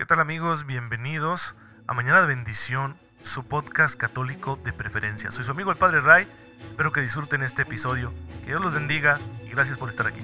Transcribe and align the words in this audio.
¿Qué 0.00 0.06
tal 0.06 0.18
amigos? 0.18 0.64
Bienvenidos 0.64 1.42
a 1.86 1.92
Mañana 1.92 2.22
de 2.22 2.28
Bendición, 2.28 2.96
su 3.22 3.44
podcast 3.44 3.96
católico 3.96 4.58
de 4.64 4.72
preferencia. 4.72 5.30
Soy 5.30 5.44
su 5.44 5.50
amigo 5.50 5.70
el 5.70 5.76
Padre 5.76 6.00
Ray, 6.00 6.26
espero 6.70 6.90
que 6.90 7.02
disfruten 7.02 7.42
este 7.42 7.62
episodio, 7.62 8.10
que 8.40 8.46
Dios 8.46 8.62
los 8.62 8.72
bendiga 8.72 9.20
y 9.44 9.50
gracias 9.50 9.76
por 9.76 9.90
estar 9.90 10.06
aquí. 10.06 10.22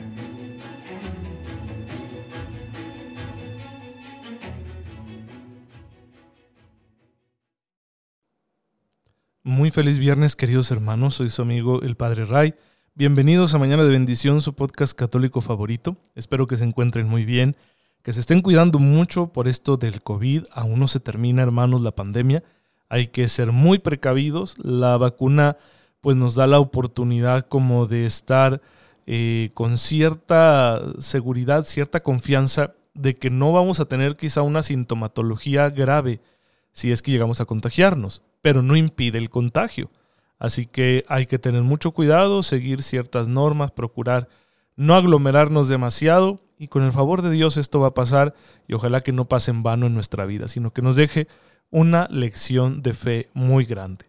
Muy 9.42 9.70
feliz 9.70 9.98
viernes 9.98 10.36
queridos 10.36 10.70
hermanos, 10.70 11.16
soy 11.16 11.28
su 11.28 11.42
amigo 11.42 11.82
el 11.82 11.96
Padre 11.96 12.24
Ray. 12.24 12.54
Bienvenidos 12.94 13.52
a 13.52 13.58
Mañana 13.58 13.84
de 13.84 13.90
Bendición, 13.90 14.40
su 14.40 14.54
podcast 14.54 14.98
católico 14.98 15.42
favorito. 15.42 15.98
Espero 16.14 16.46
que 16.46 16.56
se 16.56 16.64
encuentren 16.64 17.06
muy 17.06 17.26
bien 17.26 17.56
que 18.06 18.12
se 18.12 18.20
estén 18.20 18.40
cuidando 18.40 18.78
mucho 18.78 19.32
por 19.32 19.48
esto 19.48 19.76
del 19.76 20.00
COVID. 20.00 20.44
Aún 20.52 20.78
no 20.78 20.86
se 20.86 21.00
termina, 21.00 21.42
hermanos, 21.42 21.82
la 21.82 21.90
pandemia. 21.90 22.44
Hay 22.88 23.08
que 23.08 23.26
ser 23.26 23.50
muy 23.50 23.80
precavidos. 23.80 24.54
La 24.58 24.96
vacuna 24.96 25.56
pues 26.00 26.16
nos 26.16 26.36
da 26.36 26.46
la 26.46 26.60
oportunidad 26.60 27.48
como 27.48 27.86
de 27.86 28.06
estar 28.06 28.62
eh, 29.08 29.50
con 29.54 29.76
cierta 29.76 30.80
seguridad, 31.00 31.64
cierta 31.64 31.98
confianza 31.98 32.74
de 32.94 33.16
que 33.16 33.28
no 33.28 33.50
vamos 33.50 33.80
a 33.80 33.86
tener 33.86 34.14
quizá 34.14 34.42
una 34.42 34.62
sintomatología 34.62 35.68
grave 35.70 36.20
si 36.70 36.92
es 36.92 37.02
que 37.02 37.10
llegamos 37.10 37.40
a 37.40 37.44
contagiarnos, 37.44 38.22
pero 38.40 38.62
no 38.62 38.76
impide 38.76 39.18
el 39.18 39.30
contagio. 39.30 39.90
Así 40.38 40.66
que 40.66 41.04
hay 41.08 41.26
que 41.26 41.40
tener 41.40 41.62
mucho 41.62 41.90
cuidado, 41.90 42.44
seguir 42.44 42.84
ciertas 42.84 43.26
normas, 43.26 43.72
procurar 43.72 44.28
no 44.76 44.94
aglomerarnos 44.94 45.68
demasiado 45.68 46.38
y 46.58 46.68
con 46.68 46.82
el 46.82 46.92
favor 46.92 47.22
de 47.22 47.30
Dios 47.30 47.56
esto 47.56 47.80
va 47.80 47.88
a 47.88 47.94
pasar 47.94 48.34
y 48.68 48.74
ojalá 48.74 49.00
que 49.00 49.12
no 49.12 49.26
pase 49.26 49.50
en 49.50 49.62
vano 49.62 49.86
en 49.86 49.94
nuestra 49.94 50.26
vida, 50.26 50.48
sino 50.48 50.70
que 50.70 50.82
nos 50.82 50.96
deje 50.96 51.26
una 51.70 52.06
lección 52.10 52.82
de 52.82 52.92
fe 52.92 53.28
muy 53.34 53.64
grande. 53.64 54.06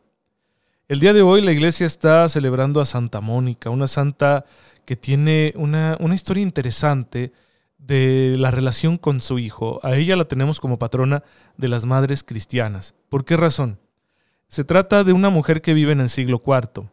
El 0.88 1.00
día 1.00 1.14
de 1.14 1.22
hoy 1.22 1.42
la 1.42 1.52
iglesia 1.52 1.86
está 1.86 2.28
celebrando 2.30 2.80
a 2.80 2.86
Santa 2.86 3.20
Mónica, 3.20 3.70
una 3.70 3.88
santa 3.88 4.46
que 4.86 4.96
tiene 4.96 5.54
una, 5.56 5.98
una 6.00 6.16
historia 6.16 6.44
interesante 6.44 7.34
de 7.78 8.36
la 8.38 8.52
relación 8.52 8.98
con 8.98 9.20
su 9.20 9.40
hijo. 9.40 9.80
A 9.84 9.96
ella 9.96 10.16
la 10.16 10.26
tenemos 10.26 10.60
como 10.60 10.80
patrona 10.80 11.24
de 11.58 11.68
las 11.68 11.86
madres 11.86 12.24
cristianas. 12.24 12.96
¿Por 13.10 13.26
qué 13.26 13.36
razón? 13.36 13.80
Se 14.48 14.64
trata 14.64 15.04
de 15.04 15.12
una 15.12 15.30
mujer 15.30 15.62
que 15.62 15.74
vive 15.74 15.92
en 15.92 16.00
el 16.00 16.10
siglo 16.10 16.42
IV, 16.46 16.90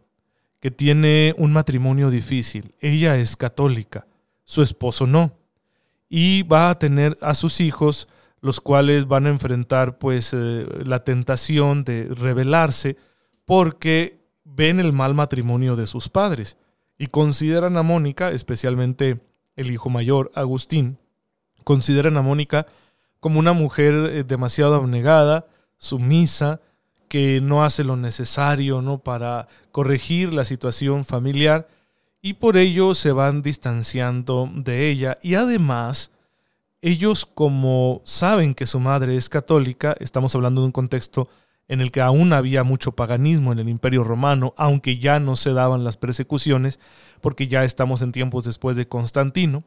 que 0.65 0.71
tiene 0.71 1.35
un 1.37 1.53
matrimonio 1.53 2.09
difícil. 2.09 2.75
Ella 2.81 3.19
es 3.19 3.37
católica, 3.37 4.07
su 4.45 4.63
esposo 4.63 5.07
no 5.07 5.37
y 6.09 6.43
va 6.45 6.71
a 6.71 6.79
tener 6.79 7.19
a 7.21 7.35
sus 7.35 7.61
hijos, 7.61 8.09
los 8.41 8.63
cuales 8.63 9.07
van 9.07 9.27
a 9.27 9.29
enfrentar 9.29 9.99
pues 9.99 10.33
eh, 10.33 10.67
la 10.87 11.05
tentación 11.05 11.85
de 11.85 12.09
rebelarse 12.09 12.97
porque 13.45 14.25
ven 14.43 14.81
el 14.81 14.95
mal 14.95 15.13
matrimonio 15.13 15.77
de 15.77 15.87
sus 15.87 16.09
padres 16.09 16.57
y 16.97 17.09
consideran 17.09 17.77
a 17.77 17.83
Mónica, 17.83 18.31
especialmente 18.31 19.21
el 19.57 19.71
hijo 19.71 19.91
mayor, 19.91 20.33
Agustín, 20.35 20.97
consideran 21.63 22.17
a 22.17 22.23
Mónica 22.23 22.65
como 23.21 23.39
una 23.39 23.53
mujer 23.53 23.93
eh, 23.93 24.25
demasiado 24.25 24.77
abnegada, 24.77 25.47
sumisa, 25.77 26.63
que 27.15 27.41
no 27.41 27.63
hace 27.63 27.85
lo 27.85 27.95
necesario 27.95 28.83
¿no? 28.83 28.99
para 28.99 29.47
corregir 29.71 30.35
la 30.35 30.45
situación 30.45 31.05
familiar 31.05 31.69
y 32.21 32.33
por 32.33 32.57
ello 32.57 32.93
se 32.97 33.13
van 33.13 33.41
distanciando 33.41 34.51
de 34.53 34.91
ella 34.91 35.17
y 35.23 35.37
además 35.37 36.11
ellos 36.83 37.25
como 37.25 38.01
saben 38.03 38.53
que 38.53 38.67
su 38.67 38.81
madre 38.81 39.17
es 39.17 39.29
católica, 39.29 39.95
estamos 40.01 40.35
hablando 40.35 40.63
de 40.63 40.67
un 40.67 40.73
contexto 40.73 41.29
en 41.69 41.81
el 41.81 41.93
que 41.93 42.01
aún 42.01 42.33
había 42.33 42.65
mucho 42.65 42.91
paganismo 42.91 43.53
en 43.53 43.61
el 43.61 43.69
imperio 43.69 44.03
romano, 44.03 44.53
aunque 44.57 44.99
ya 44.99 45.21
no 45.21 45.37
se 45.37 45.53
daban 45.53 45.85
las 45.85 45.97
persecuciones, 45.97 46.81
porque 47.21 47.47
ya 47.47 47.63
estamos 47.63 48.03
en 48.03 48.11
tiempos 48.11 48.43
después 48.43 48.77
de 48.77 48.89
Constantino. 48.89 49.63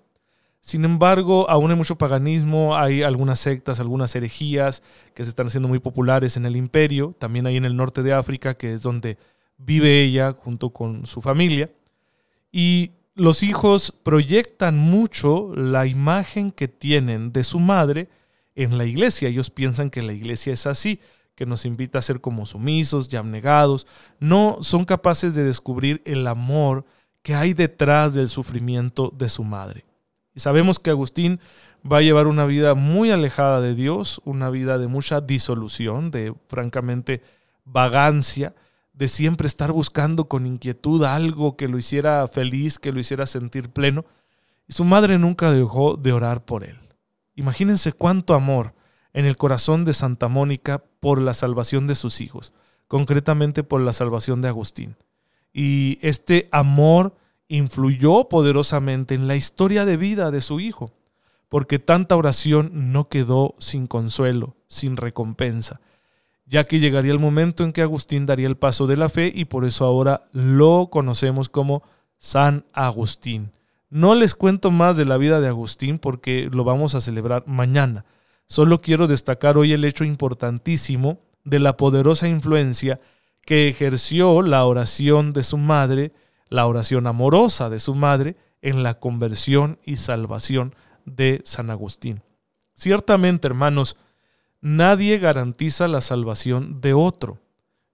Sin 0.62 0.84
embargo, 0.84 1.50
aún 1.50 1.72
hay 1.72 1.78
mucho 1.78 1.98
paganismo, 1.98 2.76
hay 2.76 3.04
algunas 3.04 3.40
sectas, 3.40 3.80
algunas 3.80 4.16
herejías 4.16 4.84
que 5.14 5.24
se 5.24 5.30
están 5.30 5.48
haciendo 5.48 5.70
muy 5.70 5.80
populares 5.80 6.36
en 6.36 6.46
el 6.46 6.56
imperio, 6.56 7.16
también 7.18 7.48
hay 7.48 7.56
en 7.56 7.66
el 7.66 7.76
norte 7.76 8.04
de 8.04 8.14
África, 8.14 8.56
que 8.56 8.74
es 8.74 8.82
donde 8.82 9.18
vive 9.58 10.02
ella 10.02 10.34
junto 10.34 10.72
con 10.72 11.06
su 11.06 11.22
familia. 11.22 11.70
Y 12.52 12.92
los 13.16 13.44
hijos 13.44 13.92
proyectan 14.04 14.78
mucho 14.78 15.52
la 15.56 15.88
imagen 15.88 16.52
que 16.52 16.68
tienen 16.68 17.34
de 17.34 17.44
su 17.44 17.60
madre 17.60 18.10
en 18.56 18.78
la 18.78 18.86
iglesia. 18.86 19.30
Ellos 19.30 19.50
piensan 19.50 19.90
que 19.90 20.02
la 20.02 20.14
iglesia 20.14 20.54
es 20.54 20.68
así, 20.68 21.00
que 21.34 21.46
nos 21.46 21.66
invita 21.66 22.00
a 22.00 22.04
ser 22.04 22.22
como 22.22 22.46
sumisos 22.46 23.12
y 23.12 23.16
abnegados. 23.16 23.88
No 24.20 24.58
son 24.62 24.86
capaces 24.86 25.34
de 25.34 25.44
descubrir 25.44 26.02
el 26.06 26.28
amor 26.28 26.86
que 27.22 27.36
hay 27.36 27.54
detrás 27.54 28.14
del 28.14 28.28
sufrimiento 28.28 29.14
de 29.16 29.30
su 29.30 29.44
madre. 29.44 29.86
Sabemos 30.40 30.80
que 30.80 30.90
Agustín 30.90 31.40
va 31.90 31.98
a 31.98 32.02
llevar 32.02 32.28
una 32.28 32.46
vida 32.46 32.76
muy 32.76 33.12
alejada 33.12 33.62
de 33.62 33.76
Dios, 33.76 34.22
una 34.26 34.50
vida 34.50 34.78
de 34.78 34.88
mucha 34.88 35.22
disolución, 35.22 36.12
de 36.12 36.34
francamente 36.48 37.22
vagancia, 37.66 38.56
de 38.94 39.08
siempre 39.08 39.48
estar 39.48 39.72
buscando 39.72 40.28
con 40.28 40.46
inquietud 40.46 41.04
algo 41.04 41.56
que 41.56 41.68
lo 41.68 41.78
hiciera 41.78 42.28
feliz, 42.28 42.80
que 42.80 42.92
lo 42.92 43.00
hiciera 43.00 43.26
sentir 43.28 43.70
pleno, 43.70 44.06
y 44.68 44.74
su 44.74 44.84
madre 44.84 45.18
nunca 45.18 45.52
dejó 45.52 45.98
de 45.98 46.14
orar 46.14 46.44
por 46.44 46.64
él. 46.64 46.78
Imagínense 47.36 47.94
cuánto 47.94 48.34
amor 48.34 48.74
en 49.14 49.26
el 49.26 49.38
corazón 49.38 49.86
de 49.86 49.94
Santa 49.94 50.28
Mónica 50.28 50.84
por 51.00 51.22
la 51.22 51.34
salvación 51.34 51.88
de 51.88 51.96
sus 51.96 52.22
hijos, 52.22 52.54
concretamente 52.88 53.64
por 53.64 53.82
la 53.82 53.94
salvación 53.94 54.42
de 54.42 54.48
Agustín. 54.48 54.96
Y 55.54 56.00
este 56.02 56.50
amor 56.52 57.16
influyó 57.48 58.30
poderosamente 58.30 59.16
en 59.16 59.28
la 59.28 59.36
historia 59.36 59.86
de 59.86 59.98
vida 59.98 60.32
de 60.32 60.42
su 60.42 60.60
hijo, 60.60 60.92
porque 61.50 61.80
tanta 61.80 62.16
oración 62.16 62.72
no 62.92 63.08
quedó 63.10 63.56
sin 63.58 63.88
consuelo, 63.88 64.56
sin 64.68 64.98
recompensa 64.98 65.80
ya 66.48 66.64
que 66.64 66.80
llegaría 66.80 67.12
el 67.12 67.20
momento 67.20 67.64
en 67.64 67.74
que 67.74 67.82
Agustín 67.82 68.26
daría 68.26 68.48
el 68.48 68.58
paso 68.58 68.88
de 68.88 68.98
la 68.98 69.10
fe 69.10 69.32
y 69.34 69.46
por 69.46 69.66
eso 69.66 69.86
ahora 69.86 70.28
lo 70.32 70.88
conocemos 70.90 71.50
como 71.50 71.84
San 72.18 72.66
Agustín. 72.74 73.52
No 73.90 74.16
les 74.16 74.34
cuento 74.34 74.72
más 74.72 74.98
de 74.98 75.06
la 75.06 75.18
vida 75.18 75.40
de 75.40 75.48
Agustín 75.48 76.00
porque 76.00 76.50
lo 76.52 76.64
vamos 76.64 76.96
a 76.96 77.02
celebrar 77.02 77.44
mañana. 77.48 78.06
Solo 78.48 78.82
quiero 78.82 79.08
destacar 79.08 79.58
hoy 79.58 79.74
el 79.74 79.84
hecho 79.84 80.06
importantísimo 80.06 81.20
de 81.44 81.60
la 81.60 81.76
poderosa 81.76 82.28
influencia 82.28 83.00
que 83.46 83.68
ejerció 83.68 84.42
la 84.42 84.66
oración 84.66 85.34
de 85.34 85.44
su 85.44 85.58
madre, 85.58 86.14
la 86.50 86.66
oración 86.66 87.08
amorosa 87.08 87.70
de 87.70 87.80
su 87.80 87.96
madre, 87.96 88.36
en 88.62 88.84
la 88.84 89.00
conversión 89.00 89.80
y 89.84 89.98
salvación 89.98 90.74
de 91.06 91.42
San 91.46 91.70
Agustín. 91.70 92.24
Ciertamente, 92.74 93.48
hermanos, 93.48 93.98
Nadie 94.62 95.20
garantiza 95.20 95.88
la 95.88 96.02
salvación 96.02 96.82
de 96.82 96.94
otro. 96.94 97.40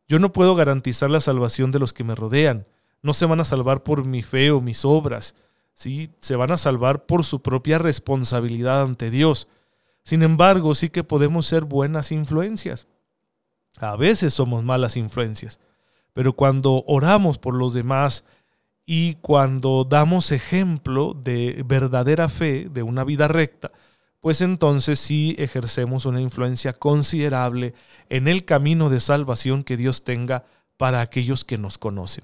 Yo 0.08 0.20
no 0.20 0.32
puedo 0.32 0.56
garantizar 0.56 1.10
la 1.10 1.20
salvación 1.20 1.72
de 1.72 1.80
los 1.80 1.94
que 1.94 2.04
me 2.04 2.16
rodean. 2.16 2.66
No 3.02 3.14
se 3.14 3.26
van 3.26 3.42
a 3.42 3.46
salvar 3.46 3.84
por 3.84 4.06
mi 4.06 4.24
fe 4.24 4.52
o 4.52 4.62
mis 4.62 4.86
obras. 4.86 5.36
¿sí? 5.74 6.10
Se 6.20 6.36
van 6.36 6.52
a 6.52 6.58
salvar 6.58 7.06
por 7.06 7.26
su 7.26 7.42
propia 7.42 7.80
responsabilidad 7.80 8.82
ante 8.82 9.10
Dios. 9.10 9.50
Sin 10.04 10.24
embargo, 10.24 10.74
sí 10.74 10.90
que 10.90 11.04
podemos 11.04 11.46
ser 11.46 11.66
buenas 11.66 12.12
influencias. 12.12 12.88
A 13.78 13.96
veces 13.98 14.34
somos 14.34 14.64
malas 14.64 14.96
influencias. 14.96 15.60
Pero 16.14 16.34
cuando 16.34 16.84
oramos 16.88 17.40
por 17.40 17.56
los 17.56 17.74
demás 17.74 18.24
y 18.86 19.16
cuando 19.16 19.86
damos 19.90 20.32
ejemplo 20.32 21.14
de 21.14 21.64
verdadera 21.66 22.30
fe, 22.30 22.68
de 22.70 22.84
una 22.84 23.04
vida 23.04 23.28
recta, 23.28 23.72
pues 24.20 24.42
entonces 24.42 25.00
sí 25.00 25.36
ejercemos 25.38 26.06
una 26.06 26.22
influencia 26.22 26.74
considerable 26.74 27.74
en 28.10 28.28
el 28.28 28.46
camino 28.46 28.90
de 28.90 29.00
salvación 29.00 29.64
que 29.64 29.78
Dios 29.78 30.04
tenga 30.04 30.46
para 30.78 31.02
aquellos 31.02 31.44
que 31.44 31.58
nos 31.58 31.78
conocen. 31.78 32.24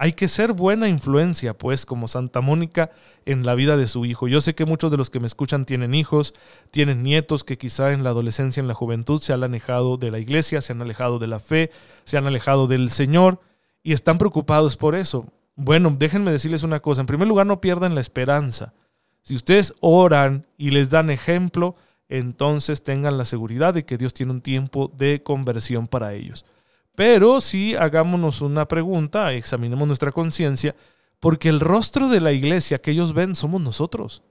Hay 0.00 0.12
que 0.12 0.28
ser 0.28 0.52
buena 0.52 0.88
influencia, 0.88 1.58
pues, 1.58 1.84
como 1.84 2.06
Santa 2.06 2.40
Mónica 2.40 2.92
en 3.24 3.44
la 3.44 3.56
vida 3.56 3.76
de 3.76 3.88
su 3.88 4.04
hijo. 4.04 4.28
Yo 4.28 4.40
sé 4.40 4.54
que 4.54 4.64
muchos 4.64 4.92
de 4.92 4.96
los 4.96 5.10
que 5.10 5.18
me 5.18 5.26
escuchan 5.26 5.64
tienen 5.64 5.92
hijos, 5.92 6.34
tienen 6.70 7.02
nietos 7.02 7.42
que 7.42 7.58
quizá 7.58 7.92
en 7.92 8.04
la 8.04 8.10
adolescencia, 8.10 8.60
en 8.60 8.68
la 8.68 8.74
juventud, 8.74 9.20
se 9.20 9.32
han 9.32 9.42
alejado 9.42 9.96
de 9.96 10.12
la 10.12 10.20
iglesia, 10.20 10.60
se 10.60 10.72
han 10.72 10.82
alejado 10.82 11.18
de 11.18 11.26
la 11.26 11.40
fe, 11.40 11.72
se 12.04 12.16
han 12.16 12.28
alejado 12.28 12.68
del 12.68 12.90
Señor 12.90 13.40
y 13.82 13.92
están 13.92 14.18
preocupados 14.18 14.76
por 14.76 14.94
eso. 14.94 15.32
Bueno, 15.60 15.92
déjenme 15.98 16.30
decirles 16.30 16.62
una 16.62 16.78
cosa. 16.78 17.00
En 17.00 17.08
primer 17.08 17.26
lugar, 17.26 17.44
no 17.44 17.60
pierdan 17.60 17.96
la 17.96 18.00
esperanza. 18.00 18.74
Si 19.22 19.34
ustedes 19.34 19.74
oran 19.80 20.46
y 20.56 20.70
les 20.70 20.88
dan 20.88 21.10
ejemplo, 21.10 21.74
entonces 22.08 22.84
tengan 22.84 23.18
la 23.18 23.24
seguridad 23.24 23.74
de 23.74 23.84
que 23.84 23.98
Dios 23.98 24.14
tiene 24.14 24.30
un 24.30 24.40
tiempo 24.40 24.92
de 24.96 25.20
conversión 25.24 25.88
para 25.88 26.14
ellos. 26.14 26.46
Pero 26.94 27.40
sí 27.40 27.74
hagámonos 27.74 28.40
una 28.40 28.68
pregunta, 28.68 29.32
examinemos 29.32 29.88
nuestra 29.88 30.12
conciencia, 30.12 30.76
porque 31.18 31.48
el 31.48 31.58
rostro 31.58 32.08
de 32.08 32.20
la 32.20 32.30
iglesia 32.30 32.80
que 32.80 32.92
ellos 32.92 33.12
ven 33.12 33.34
somos 33.34 33.60
nosotros. 33.60 34.22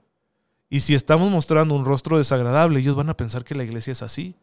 Y 0.70 0.80
si 0.80 0.94
estamos 0.94 1.30
mostrando 1.30 1.74
un 1.74 1.84
rostro 1.84 2.16
desagradable, 2.16 2.80
ellos 2.80 2.96
van 2.96 3.10
a 3.10 3.16
pensar 3.18 3.44
que 3.44 3.54
la 3.54 3.64
iglesia 3.64 3.92
es 3.92 4.00
así. 4.00 4.34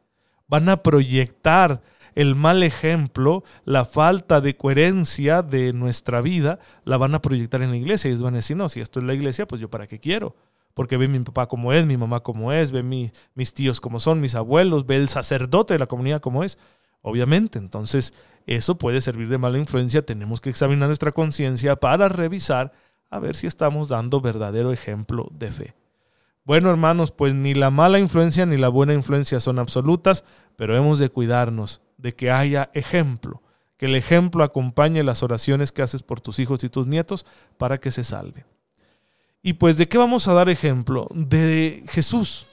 Van 0.48 0.70
a 0.70 0.84
proyectar 0.84 1.82
el 2.16 2.36
mal 2.36 2.64
ejemplo, 2.64 3.44
la 3.66 3.84
falta 3.84 4.40
de 4.40 4.56
coherencia 4.56 5.44
de 5.44 5.74
nuestra 5.74 6.22
vida, 6.22 6.60
la 6.86 6.98
van 6.98 7.14
a 7.14 7.22
proyectar 7.22 7.62
en 7.62 7.72
la 7.72 7.78
iglesia. 7.78 8.08
Y 8.08 8.12
ellos 8.14 8.24
van 8.24 8.36
a 8.36 8.38
decir, 8.38 8.56
no, 8.56 8.70
si 8.70 8.80
esto 8.80 9.00
es 9.00 9.06
la 9.06 9.14
iglesia, 9.14 9.46
pues 9.46 9.60
yo 9.60 9.70
para 9.70 9.86
qué 9.86 10.00
quiero. 10.00 10.36
Porque 10.74 10.98
ve 10.98 11.08
mi 11.08 11.20
papá 11.20 11.48
como 11.48 11.74
es, 11.74 11.86
mi 11.86 11.98
mamá 11.98 12.22
como 12.22 12.52
es, 12.52 12.72
ve 12.72 12.84
mis 12.84 13.54
tíos 13.54 13.80
como 13.80 14.00
son, 14.00 14.22
mis 14.22 14.36
abuelos, 14.36 14.86
ve 14.86 14.96
el 14.96 15.10
sacerdote 15.10 15.74
de 15.74 15.80
la 15.80 15.88
comunidad 15.88 16.22
como 16.22 16.44
es. 16.44 16.58
Obviamente, 17.02 17.60
entonces 17.60 18.14
eso 18.48 18.78
puede 18.78 19.02
servir 19.02 19.28
de 19.28 19.38
mala 19.38 19.58
influencia. 19.58 20.06
Tenemos 20.06 20.42
que 20.42 20.50
examinar 20.50 20.88
nuestra 20.88 21.12
conciencia 21.12 21.76
para 21.76 22.08
revisar 22.08 22.72
a 23.10 23.20
ver 23.20 23.36
si 23.36 23.46
estamos 23.46 23.90
dando 23.90 24.22
verdadero 24.22 24.72
ejemplo 24.72 25.30
de 25.32 25.52
fe. 25.52 25.74
Bueno, 26.46 26.70
hermanos, 26.70 27.12
pues 27.12 27.34
ni 27.34 27.54
la 27.54 27.72
mala 27.72 28.00
influencia 28.00 28.46
ni 28.46 28.58
la 28.58 28.70
buena 28.70 28.94
influencia 28.94 29.40
son 29.40 29.60
absolutas, 29.60 30.24
pero 30.56 30.78
hemos 30.78 31.00
de 31.00 31.10
cuidarnos 31.10 31.82
de 31.98 32.16
que 32.16 32.32
haya 32.32 32.70
ejemplo, 32.74 33.42
que 33.78 33.88
el 33.88 33.96
ejemplo 33.96 34.44
acompañe 34.44 35.04
las 35.04 35.24
oraciones 35.24 35.72
que 35.72 35.82
haces 35.82 36.04
por 36.04 36.22
tus 36.22 36.40
hijos 36.40 36.64
y 36.64 36.70
tus 36.70 36.88
nietos 36.88 37.26
para 37.58 37.80
que 37.80 37.92
se 37.92 38.04
salven. 38.04 38.46
Y 39.42 39.54
pues, 39.54 39.78
¿de 39.78 39.88
qué 39.88 39.98
vamos 39.98 40.28
a 40.28 40.34
dar 40.34 40.50
ejemplo? 40.50 41.08
De 41.14 41.84
Jesús. 41.90 42.48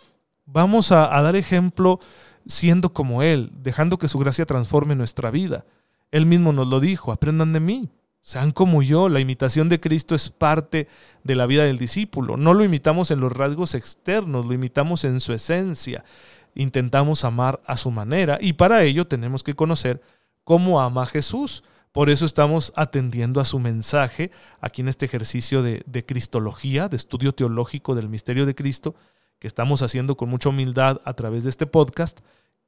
Vamos 0.44 0.92
a, 0.92 1.16
a 1.16 1.22
dar 1.22 1.36
ejemplo 1.36 2.00
siendo 2.46 2.92
como 2.92 3.22
Él, 3.22 3.50
dejando 3.54 3.98
que 3.98 4.08
su 4.08 4.18
gracia 4.18 4.44
transforme 4.44 4.94
nuestra 4.94 5.30
vida. 5.30 5.64
Él 6.10 6.26
mismo 6.26 6.52
nos 6.52 6.68
lo 6.68 6.80
dijo, 6.80 7.12
aprendan 7.12 7.52
de 7.52 7.60
mí, 7.60 7.88
sean 8.24 8.52
como 8.52 8.82
yo, 8.82 9.08
la 9.08 9.18
imitación 9.18 9.68
de 9.68 9.80
Cristo 9.80 10.14
es 10.14 10.30
parte 10.30 10.86
de 11.24 11.34
la 11.34 11.46
vida 11.46 11.64
del 11.64 11.76
discípulo. 11.76 12.36
No 12.36 12.54
lo 12.54 12.62
imitamos 12.62 13.10
en 13.10 13.18
los 13.18 13.32
rasgos 13.32 13.74
externos, 13.74 14.46
lo 14.46 14.54
imitamos 14.54 15.04
en 15.04 15.18
su 15.18 15.32
esencia. 15.32 16.04
Intentamos 16.54 17.24
amar 17.24 17.60
a 17.66 17.76
su 17.76 17.90
manera 17.90 18.38
y 18.40 18.54
para 18.54 18.82
ello 18.82 19.06
tenemos 19.06 19.42
que 19.42 19.54
conocer 19.54 20.00
cómo 20.44 20.80
ama 20.80 21.06
Jesús. 21.06 21.64
Por 21.92 22.10
eso 22.10 22.24
estamos 22.24 22.72
atendiendo 22.76 23.40
a 23.40 23.44
su 23.44 23.58
mensaje 23.58 24.30
aquí 24.60 24.82
en 24.82 24.88
este 24.88 25.06
ejercicio 25.06 25.62
de, 25.62 25.82
de 25.86 26.04
Cristología, 26.04 26.88
de 26.88 26.96
estudio 26.96 27.32
teológico 27.32 27.94
del 27.94 28.08
misterio 28.08 28.46
de 28.46 28.54
Cristo, 28.54 28.94
que 29.38 29.46
estamos 29.46 29.82
haciendo 29.82 30.16
con 30.16 30.28
mucha 30.28 30.48
humildad 30.48 31.00
a 31.04 31.14
través 31.14 31.44
de 31.44 31.50
este 31.50 31.66
podcast 31.66 32.20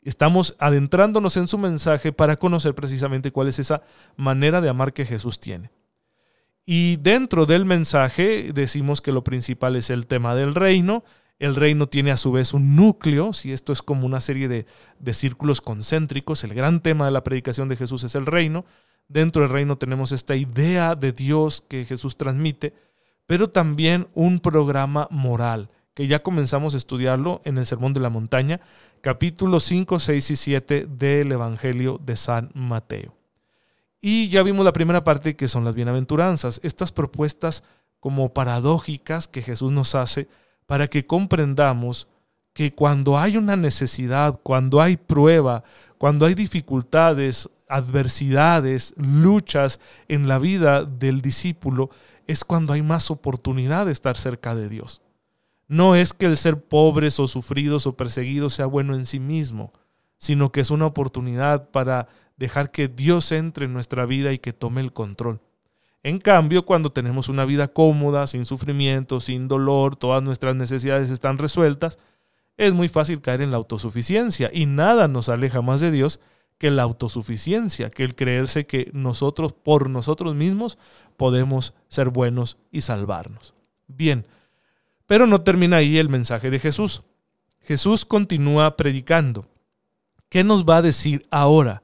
Estamos 0.04 0.54
adentrándonos 0.58 1.38
en 1.38 1.48
su 1.48 1.56
mensaje 1.56 2.12
para 2.12 2.36
conocer 2.36 2.74
precisamente 2.74 3.30
cuál 3.32 3.48
es 3.48 3.58
esa 3.58 3.82
manera 4.16 4.60
de 4.60 4.68
amar 4.68 4.92
que 4.92 5.06
Jesús 5.06 5.40
tiene. 5.40 5.70
Y 6.66 6.96
dentro 6.96 7.46
del 7.46 7.64
mensaje 7.64 8.52
decimos 8.52 9.00
que 9.00 9.12
lo 9.12 9.24
principal 9.24 9.76
es 9.76 9.88
el 9.88 10.06
tema 10.06 10.34
del 10.34 10.54
reino. 10.54 11.04
El 11.38 11.56
reino 11.56 11.88
tiene 11.88 12.12
a 12.12 12.16
su 12.16 12.32
vez 12.32 12.54
un 12.54 12.76
núcleo, 12.76 13.32
si 13.32 13.52
esto 13.52 13.72
es 13.72 13.82
como 13.82 14.06
una 14.06 14.20
serie 14.20 14.48
de, 14.48 14.66
de 14.98 15.14
círculos 15.14 15.60
concéntricos. 15.60 16.44
El 16.44 16.54
gran 16.54 16.80
tema 16.80 17.06
de 17.06 17.10
la 17.10 17.24
predicación 17.24 17.68
de 17.68 17.76
Jesús 17.76 18.04
es 18.04 18.14
el 18.14 18.26
reino. 18.26 18.64
Dentro 19.08 19.42
del 19.42 19.50
reino 19.50 19.76
tenemos 19.76 20.12
esta 20.12 20.36
idea 20.36 20.94
de 20.94 21.12
Dios 21.12 21.64
que 21.68 21.84
Jesús 21.84 22.16
transmite, 22.16 22.72
pero 23.26 23.48
también 23.50 24.08
un 24.14 24.38
programa 24.38 25.08
moral 25.10 25.70
que 25.94 26.06
ya 26.08 26.22
comenzamos 26.22 26.74
a 26.74 26.76
estudiarlo 26.76 27.40
en 27.44 27.56
el 27.56 27.66
Sermón 27.66 27.92
de 27.94 28.00
la 28.00 28.10
Montaña, 28.10 28.60
capítulos 29.00 29.64
5, 29.64 30.00
6 30.00 30.30
y 30.30 30.36
7 30.36 30.86
del 30.88 31.30
Evangelio 31.30 32.00
de 32.04 32.16
San 32.16 32.50
Mateo. 32.54 33.14
Y 34.00 34.28
ya 34.28 34.42
vimos 34.42 34.64
la 34.64 34.72
primera 34.72 35.04
parte 35.04 35.36
que 35.36 35.48
son 35.48 35.64
las 35.64 35.74
bienaventuranzas, 35.74 36.60
estas 36.64 36.90
propuestas 36.90 37.62
como 38.00 38.34
paradójicas 38.34 39.28
que 39.28 39.40
Jesús 39.40 39.70
nos 39.70 39.94
hace 39.94 40.28
para 40.66 40.88
que 40.88 41.06
comprendamos 41.06 42.08
que 42.52 42.72
cuando 42.72 43.18
hay 43.18 43.36
una 43.36 43.56
necesidad, 43.56 44.38
cuando 44.42 44.80
hay 44.80 44.96
prueba, 44.96 45.64
cuando 45.98 46.26
hay 46.26 46.34
dificultades, 46.34 47.50
adversidades, 47.68 48.94
luchas 48.96 49.80
en 50.08 50.28
la 50.28 50.38
vida 50.38 50.84
del 50.84 51.20
discípulo, 51.20 51.90
es 52.26 52.44
cuando 52.44 52.72
hay 52.72 52.82
más 52.82 53.10
oportunidad 53.10 53.86
de 53.86 53.92
estar 53.92 54.16
cerca 54.16 54.54
de 54.54 54.68
Dios. 54.68 55.02
No 55.66 55.96
es 55.96 56.12
que 56.12 56.26
el 56.26 56.36
ser 56.36 56.62
pobres 56.62 57.18
o 57.18 57.26
sufridos 57.26 57.86
o 57.86 57.96
perseguidos 57.96 58.54
sea 58.54 58.66
bueno 58.66 58.94
en 58.94 59.06
sí 59.06 59.18
mismo, 59.18 59.72
sino 60.18 60.52
que 60.52 60.60
es 60.60 60.70
una 60.70 60.86
oportunidad 60.86 61.70
para 61.70 62.08
dejar 62.36 62.70
que 62.70 62.88
Dios 62.88 63.32
entre 63.32 63.66
en 63.66 63.72
nuestra 63.72 64.06
vida 64.06 64.32
y 64.32 64.38
que 64.38 64.52
tome 64.52 64.80
el 64.80 64.92
control. 64.92 65.40
En 66.04 66.18
cambio, 66.18 66.66
cuando 66.66 66.92
tenemos 66.92 67.30
una 67.30 67.46
vida 67.46 67.66
cómoda, 67.68 68.26
sin 68.26 68.44
sufrimiento, 68.44 69.20
sin 69.20 69.48
dolor, 69.48 69.96
todas 69.96 70.22
nuestras 70.22 70.54
necesidades 70.54 71.10
están 71.10 71.38
resueltas, 71.38 71.98
es 72.58 72.74
muy 72.74 72.88
fácil 72.88 73.22
caer 73.22 73.40
en 73.40 73.50
la 73.50 73.56
autosuficiencia 73.56 74.50
y 74.52 74.66
nada 74.66 75.08
nos 75.08 75.30
aleja 75.30 75.62
más 75.62 75.80
de 75.80 75.90
Dios 75.90 76.20
que 76.58 76.70
la 76.70 76.82
autosuficiencia, 76.82 77.90
que 77.90 78.04
el 78.04 78.14
creerse 78.14 78.66
que 78.66 78.90
nosotros 78.92 79.54
por 79.54 79.88
nosotros 79.88 80.34
mismos 80.34 80.76
podemos 81.16 81.72
ser 81.88 82.10
buenos 82.10 82.58
y 82.70 82.82
salvarnos. 82.82 83.54
Bien, 83.88 84.26
pero 85.06 85.26
no 85.26 85.40
termina 85.40 85.78
ahí 85.78 85.96
el 85.96 86.10
mensaje 86.10 86.50
de 86.50 86.58
Jesús. 86.58 87.02
Jesús 87.62 88.04
continúa 88.04 88.76
predicando. 88.76 89.46
¿Qué 90.28 90.44
nos 90.44 90.64
va 90.64 90.76
a 90.76 90.82
decir 90.82 91.22
ahora? 91.30 91.82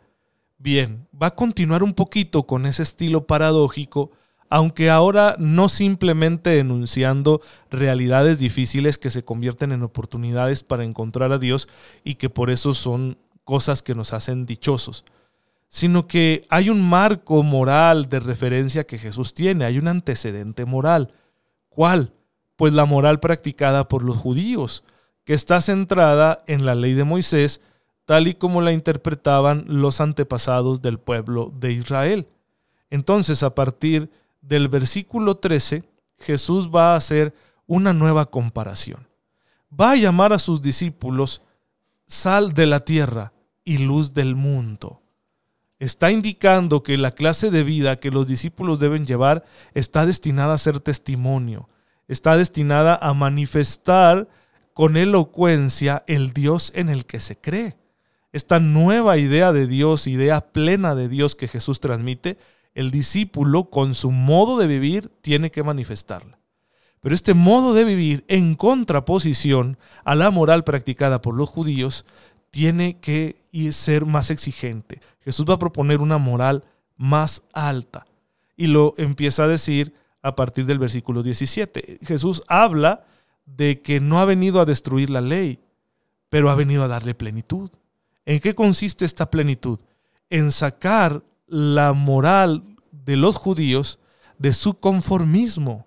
Bien, 0.60 1.08
va 1.20 1.28
a 1.28 1.34
continuar 1.34 1.82
un 1.82 1.94
poquito 1.94 2.46
con 2.46 2.66
ese 2.66 2.84
estilo 2.84 3.26
paradójico, 3.26 4.12
aunque 4.48 4.90
ahora 4.90 5.34
no 5.38 5.68
simplemente 5.68 6.58
enunciando 6.58 7.40
realidades 7.70 8.38
difíciles 8.38 8.96
que 8.98 9.10
se 9.10 9.24
convierten 9.24 9.72
en 9.72 9.82
oportunidades 9.82 10.62
para 10.62 10.84
encontrar 10.84 11.32
a 11.32 11.38
Dios 11.38 11.66
y 12.04 12.14
que 12.14 12.30
por 12.30 12.50
eso 12.50 12.74
son 12.74 13.18
cosas 13.42 13.82
que 13.82 13.96
nos 13.96 14.12
hacen 14.12 14.46
dichosos, 14.46 15.04
sino 15.68 16.06
que 16.06 16.46
hay 16.50 16.70
un 16.70 16.88
marco 16.88 17.42
moral 17.42 18.08
de 18.08 18.20
referencia 18.20 18.86
que 18.86 18.98
Jesús 18.98 19.34
tiene, 19.34 19.64
hay 19.64 19.78
un 19.78 19.88
antecedente 19.88 20.64
moral. 20.64 21.12
¿Cuál? 21.68 22.12
pues 22.60 22.74
la 22.74 22.84
moral 22.84 23.20
practicada 23.20 23.88
por 23.88 24.02
los 24.02 24.18
judíos, 24.18 24.84
que 25.24 25.32
está 25.32 25.62
centrada 25.62 26.40
en 26.46 26.66
la 26.66 26.74
ley 26.74 26.92
de 26.92 27.04
Moisés, 27.04 27.62
tal 28.10 28.26
y 28.26 28.34
como 28.34 28.60
la 28.60 28.72
interpretaban 28.72 29.64
los 29.68 30.00
antepasados 30.00 30.82
del 30.82 30.98
pueblo 30.98 31.52
de 31.54 31.70
Israel. 31.70 32.26
Entonces, 32.90 33.44
a 33.44 33.54
partir 33.54 34.10
del 34.40 34.66
versículo 34.66 35.36
13, 35.36 35.84
Jesús 36.18 36.70
va 36.74 36.92
a 36.92 36.96
hacer 36.96 37.32
una 37.68 37.92
nueva 37.92 38.26
comparación. 38.26 39.06
Va 39.72 39.92
a 39.92 39.94
llamar 39.94 40.32
a 40.32 40.40
sus 40.40 40.60
discípulos 40.60 41.42
sal 42.08 42.52
de 42.52 42.66
la 42.66 42.80
tierra 42.80 43.32
y 43.62 43.78
luz 43.78 44.12
del 44.12 44.34
mundo. 44.34 45.02
Está 45.78 46.10
indicando 46.10 46.82
que 46.82 46.98
la 46.98 47.12
clase 47.12 47.52
de 47.52 47.62
vida 47.62 48.00
que 48.00 48.10
los 48.10 48.26
discípulos 48.26 48.80
deben 48.80 49.06
llevar 49.06 49.44
está 49.72 50.04
destinada 50.04 50.54
a 50.54 50.58
ser 50.58 50.80
testimonio, 50.80 51.68
está 52.08 52.36
destinada 52.36 52.98
a 53.00 53.14
manifestar 53.14 54.26
con 54.74 54.96
elocuencia 54.96 56.02
el 56.08 56.32
Dios 56.32 56.72
en 56.74 56.88
el 56.88 57.06
que 57.06 57.20
se 57.20 57.38
cree. 57.38 57.78
Esta 58.32 58.60
nueva 58.60 59.18
idea 59.18 59.52
de 59.52 59.66
Dios, 59.66 60.06
idea 60.06 60.52
plena 60.52 60.94
de 60.94 61.08
Dios 61.08 61.34
que 61.34 61.48
Jesús 61.48 61.80
transmite, 61.80 62.38
el 62.74 62.90
discípulo 62.90 63.70
con 63.70 63.94
su 63.94 64.10
modo 64.12 64.58
de 64.58 64.68
vivir 64.68 65.10
tiene 65.20 65.50
que 65.50 65.64
manifestarla. 65.64 66.38
Pero 67.00 67.14
este 67.14 67.34
modo 67.34 67.74
de 67.74 67.84
vivir 67.84 68.24
en 68.28 68.54
contraposición 68.54 69.78
a 70.04 70.14
la 70.14 70.30
moral 70.30 70.64
practicada 70.64 71.20
por 71.20 71.34
los 71.34 71.48
judíos 71.48 72.04
tiene 72.50 73.00
que 73.00 73.36
ser 73.72 74.06
más 74.06 74.30
exigente. 74.30 75.00
Jesús 75.24 75.46
va 75.48 75.54
a 75.54 75.58
proponer 75.58 76.00
una 76.00 76.18
moral 76.18 76.64
más 76.96 77.42
alta 77.52 78.06
y 78.56 78.66
lo 78.66 78.94
empieza 78.98 79.44
a 79.44 79.48
decir 79.48 79.94
a 80.22 80.36
partir 80.36 80.66
del 80.66 80.78
versículo 80.78 81.22
17. 81.22 82.00
Jesús 82.02 82.42
habla 82.46 83.06
de 83.46 83.80
que 83.80 84.00
no 84.00 84.20
ha 84.20 84.24
venido 84.24 84.60
a 84.60 84.66
destruir 84.66 85.10
la 85.10 85.20
ley, 85.20 85.58
pero 86.28 86.50
ha 86.50 86.54
venido 86.54 86.84
a 86.84 86.88
darle 86.88 87.14
plenitud. 87.14 87.70
¿En 88.24 88.40
qué 88.40 88.54
consiste 88.54 89.04
esta 89.04 89.30
plenitud? 89.30 89.78
En 90.28 90.52
sacar 90.52 91.22
la 91.46 91.92
moral 91.92 92.64
de 92.92 93.16
los 93.16 93.36
judíos 93.36 93.98
de 94.38 94.52
su 94.52 94.74
conformismo, 94.74 95.86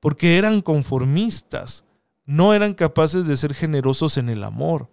porque 0.00 0.38
eran 0.38 0.60
conformistas, 0.60 1.84
no 2.24 2.54
eran 2.54 2.74
capaces 2.74 3.26
de 3.26 3.36
ser 3.36 3.54
generosos 3.54 4.18
en 4.18 4.28
el 4.28 4.44
amor. 4.44 4.90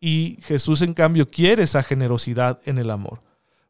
Y 0.00 0.38
Jesús 0.42 0.82
en 0.82 0.94
cambio 0.94 1.28
quiere 1.30 1.62
esa 1.62 1.82
generosidad 1.82 2.60
en 2.66 2.78
el 2.78 2.90
amor. 2.90 3.22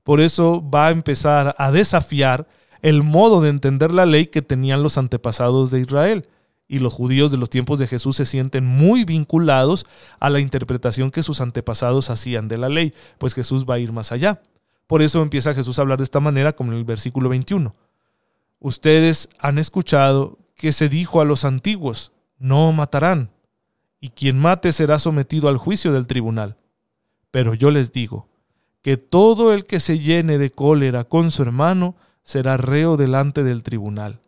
Por 0.03 0.21
eso 0.21 0.69
va 0.69 0.89
a 0.89 0.91
empezar 0.91 1.55
a 1.59 1.71
desafiar 1.71 2.49
el 2.81 3.03
modo 3.03 3.41
de 3.41 3.51
entender 3.51 3.93
la 3.93 4.07
ley 4.07 4.27
que 4.27 4.43
tenían 4.43 4.83
los 4.83 4.99
antepasados 4.99 5.71
de 5.71 5.81
Israel. 5.81 6.29
Y 6.73 6.79
los 6.79 6.95
judíos 6.95 7.31
de 7.31 7.37
los 7.37 7.51
tiempos 7.51 7.79
de 7.79 7.87
Jesús 7.87 8.17
se 8.17 8.25
sienten 8.25 8.65
muy 8.65 9.05
vinculados 9.05 9.85
a 10.19 10.31
la 10.31 10.41
interpretación 10.41 11.11
que 11.11 11.23
sus 11.23 11.43
antepasados 11.43 12.09
hacían 12.09 12.49
de 12.49 12.57
la 12.57 12.71
ley, 12.71 12.95
pues 13.19 13.35
Jesús 13.35 13.67
va 13.69 13.75
a 13.75 13.79
ir 13.79 13.93
más 13.93 14.11
allá. 14.11 14.41
Por 14.87 15.03
eso 15.03 15.21
empieza 15.21 15.53
Jesús 15.53 15.79
a 15.79 15.83
hablar 15.83 15.99
de 15.99 16.05
esta 16.05 16.19
manera, 16.19 16.55
como 16.55 16.73
en 16.73 16.79
el 16.79 16.85
versículo 16.85 17.29
21. 17.29 17.75
Ustedes 18.59 19.29
han 19.39 19.59
escuchado 19.59 20.39
que 20.57 20.73
se 20.73 20.89
dijo 20.89 21.21
a 21.21 21.27
los 21.27 21.45
antiguos, 21.45 22.13
no 22.39 22.73
matarán, 22.73 23.29
y 24.01 24.09
quien 24.09 24.39
mate 24.39 24.73
será 24.73 24.99
sometido 24.99 25.51
al 25.51 25.59
juicio 25.59 25.93
del 25.93 26.07
tribunal. 26.07 26.57
Pero 27.31 27.53
yo 27.53 27.71
les 27.71 27.93
digo, 27.93 28.29
que 28.81 28.97
todo 28.97 29.53
el 29.53 29.67
que 29.67 29.79
se 29.79 29.99
llene 29.99 30.39
de 30.39 30.51
cólera 30.51 31.05
con 31.05 31.33
su 31.33 31.43
hermano 31.43 31.97
será 32.23 32.57
reo 32.57 32.97
delante 32.97 33.43
del 33.43 33.63
tribunal, 33.63 34.22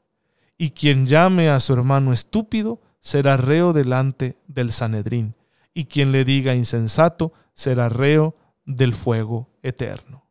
y 0.57 0.71
quien 0.71 1.07
llame 1.07 1.49
a 1.49 1.61
su 1.61 1.73
hermano 1.73 2.13
estúpido 2.13 2.81
será 3.01 3.37
reo 3.37 3.73
delante 3.73 4.39
del 4.47 4.73
Sanedrín, 4.73 5.35
y 5.73 5.87
quien 5.87 6.13
le 6.13 6.25
diga 6.25 6.55
insensato 6.55 7.33
será 7.55 7.89
reo 7.89 8.37
del 8.65 8.95
fuego 8.95 9.51
eterno. 9.63 10.25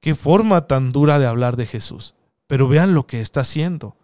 Qué 0.00 0.14
forma 0.14 0.66
tan 0.66 0.92
dura 0.92 1.18
de 1.18 1.26
hablar 1.26 1.56
de 1.56 1.66
Jesús. 1.66 2.14
Pero 2.46 2.68
vean 2.68 2.94
lo 2.94 3.06
que 3.06 3.20
está 3.20 3.40
haciendo. 3.40 3.96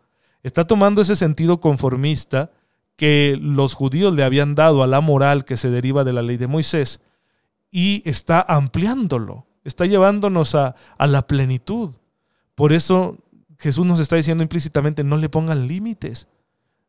Está 0.42 0.66
tomando 0.66 1.02
ese 1.02 1.16
sentido 1.16 1.60
conformista 1.60 2.50
que 2.96 3.38
los 3.40 3.74
judíos 3.74 4.12
le 4.12 4.24
habían 4.24 4.54
dado 4.54 4.82
a 4.82 4.86
la 4.86 5.00
moral 5.00 5.44
que 5.44 5.56
se 5.56 5.70
deriva 5.70 6.04
de 6.04 6.12
la 6.12 6.22
ley 6.22 6.36
de 6.36 6.48
Moisés 6.48 7.00
y 7.70 8.02
está 8.04 8.44
ampliándolo, 8.46 9.46
está 9.64 9.86
llevándonos 9.86 10.54
a, 10.54 10.74
a 10.98 11.06
la 11.06 11.26
plenitud. 11.26 11.94
Por 12.54 12.72
eso 12.72 13.18
Jesús 13.62 13.86
nos 13.86 14.00
está 14.00 14.16
diciendo 14.16 14.42
implícitamente, 14.42 15.04
no 15.04 15.16
le 15.16 15.28
pongan 15.28 15.68
límites. 15.68 16.26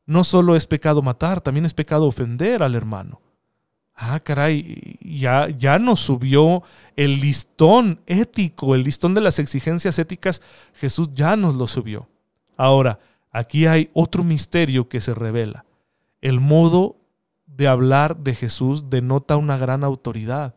No 0.07 0.23
solo 0.23 0.55
es 0.55 0.65
pecado 0.65 1.03
matar, 1.03 1.39
también 1.39 1.67
es 1.67 1.73
pecado 1.75 2.07
ofender 2.07 2.63
al 2.63 2.73
hermano. 2.73 3.21
Ah, 3.93 4.19
caray, 4.19 4.97
ya, 4.99 5.49
ya 5.49 5.77
nos 5.77 5.99
subió 5.99 6.63
el 6.95 7.19
listón 7.19 8.01
ético, 8.07 8.73
el 8.73 8.83
listón 8.83 9.13
de 9.13 9.21
las 9.21 9.37
exigencias 9.37 9.99
éticas, 9.99 10.41
Jesús 10.73 11.11
ya 11.13 11.35
nos 11.35 11.53
lo 11.57 11.67
subió. 11.67 12.09
Ahora, 12.57 12.97
aquí 13.31 13.67
hay 13.67 13.91
otro 13.93 14.23
misterio 14.23 14.89
que 14.89 14.99
se 14.99 15.13
revela. 15.13 15.65
El 16.21 16.39
modo 16.39 16.97
de 17.45 17.67
hablar 17.67 18.17
de 18.17 18.33
Jesús 18.33 18.89
denota 18.89 19.37
una 19.37 19.57
gran 19.57 19.83
autoridad. 19.83 20.55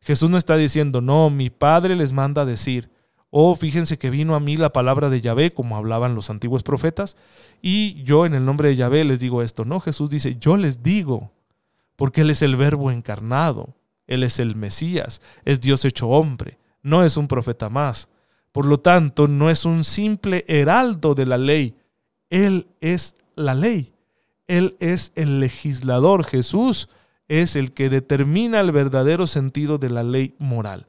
Jesús 0.00 0.30
no 0.30 0.38
está 0.38 0.56
diciendo, 0.56 1.00
no, 1.00 1.28
mi 1.28 1.50
Padre 1.50 1.96
les 1.96 2.12
manda 2.12 2.44
decir, 2.44 2.93
oh, 3.36 3.56
fíjense 3.56 3.98
que 3.98 4.10
vino 4.10 4.36
a 4.36 4.40
mí 4.40 4.56
la 4.56 4.72
palabra 4.72 5.10
de 5.10 5.20
Yahvé, 5.20 5.52
como 5.52 5.76
hablaban 5.76 6.14
los 6.14 6.30
antiguos 6.30 6.62
profetas, 6.62 7.16
y 7.60 8.00
yo 8.04 8.26
en 8.26 8.34
el 8.34 8.44
nombre 8.44 8.68
de 8.68 8.76
Yahvé 8.76 9.02
les 9.02 9.18
digo 9.18 9.42
esto. 9.42 9.64
No, 9.64 9.80
Jesús 9.80 10.08
dice, 10.08 10.36
yo 10.38 10.56
les 10.56 10.84
digo, 10.84 11.32
porque 11.96 12.20
Él 12.20 12.30
es 12.30 12.42
el 12.42 12.54
verbo 12.54 12.92
encarnado, 12.92 13.74
Él 14.06 14.22
es 14.22 14.38
el 14.38 14.54
Mesías, 14.54 15.20
es 15.44 15.60
Dios 15.60 15.84
hecho 15.84 16.10
hombre, 16.10 16.58
no 16.80 17.02
es 17.02 17.16
un 17.16 17.26
profeta 17.26 17.68
más. 17.68 18.08
Por 18.52 18.66
lo 18.66 18.78
tanto, 18.78 19.26
no 19.26 19.50
es 19.50 19.64
un 19.64 19.82
simple 19.82 20.44
heraldo 20.46 21.16
de 21.16 21.26
la 21.26 21.36
ley, 21.36 21.74
Él 22.30 22.68
es 22.80 23.16
la 23.34 23.56
ley, 23.56 23.94
Él 24.46 24.76
es 24.78 25.10
el 25.16 25.40
legislador, 25.40 26.22
Jesús 26.22 26.88
es 27.26 27.56
el 27.56 27.72
que 27.72 27.88
determina 27.88 28.60
el 28.60 28.70
verdadero 28.70 29.26
sentido 29.26 29.78
de 29.78 29.90
la 29.90 30.04
ley 30.04 30.36
moral. 30.38 30.86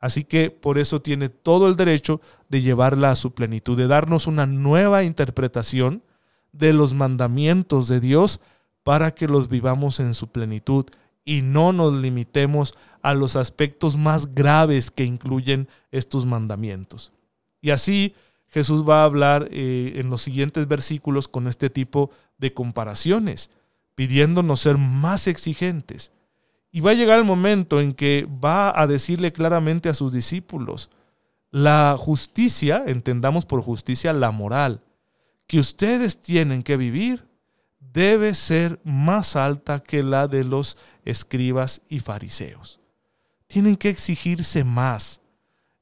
Así 0.00 0.24
que 0.24 0.50
por 0.50 0.78
eso 0.78 1.02
tiene 1.02 1.28
todo 1.28 1.68
el 1.68 1.76
derecho 1.76 2.20
de 2.48 2.62
llevarla 2.62 3.10
a 3.10 3.16
su 3.16 3.32
plenitud, 3.32 3.76
de 3.76 3.88
darnos 3.88 4.26
una 4.26 4.46
nueva 4.46 5.02
interpretación 5.02 6.02
de 6.52 6.72
los 6.72 6.94
mandamientos 6.94 7.88
de 7.88 8.00
Dios 8.00 8.40
para 8.84 9.10
que 9.10 9.28
los 9.28 9.48
vivamos 9.48 10.00
en 10.00 10.14
su 10.14 10.28
plenitud 10.28 10.86
y 11.24 11.42
no 11.42 11.72
nos 11.72 11.94
limitemos 11.94 12.74
a 13.02 13.14
los 13.14 13.36
aspectos 13.36 13.96
más 13.96 14.34
graves 14.34 14.90
que 14.90 15.04
incluyen 15.04 15.68
estos 15.90 16.24
mandamientos. 16.24 17.12
Y 17.60 17.70
así 17.70 18.14
Jesús 18.48 18.88
va 18.88 19.02
a 19.02 19.04
hablar 19.04 19.48
eh, 19.50 19.94
en 19.96 20.10
los 20.10 20.22
siguientes 20.22 20.66
versículos 20.66 21.28
con 21.28 21.48
este 21.48 21.70
tipo 21.70 22.10
de 22.38 22.54
comparaciones, 22.54 23.50
pidiéndonos 23.94 24.60
ser 24.60 24.78
más 24.78 25.26
exigentes. 25.26 26.12
Y 26.70 26.80
va 26.80 26.90
a 26.90 26.94
llegar 26.94 27.18
el 27.18 27.24
momento 27.24 27.80
en 27.80 27.94
que 27.94 28.26
va 28.44 28.78
a 28.78 28.86
decirle 28.86 29.32
claramente 29.32 29.88
a 29.88 29.94
sus 29.94 30.12
discípulos, 30.12 30.90
la 31.50 31.96
justicia, 31.98 32.84
entendamos 32.86 33.46
por 33.46 33.62
justicia 33.62 34.12
la 34.12 34.30
moral, 34.30 34.82
que 35.46 35.58
ustedes 35.58 36.20
tienen 36.20 36.62
que 36.62 36.76
vivir 36.76 37.28
debe 37.92 38.34
ser 38.34 38.80
más 38.84 39.34
alta 39.34 39.80
que 39.80 40.02
la 40.02 40.28
de 40.28 40.44
los 40.44 40.76
escribas 41.04 41.82
y 41.88 42.00
fariseos. 42.00 42.80
Tienen 43.46 43.76
que 43.76 43.88
exigirse 43.88 44.62
más. 44.62 45.20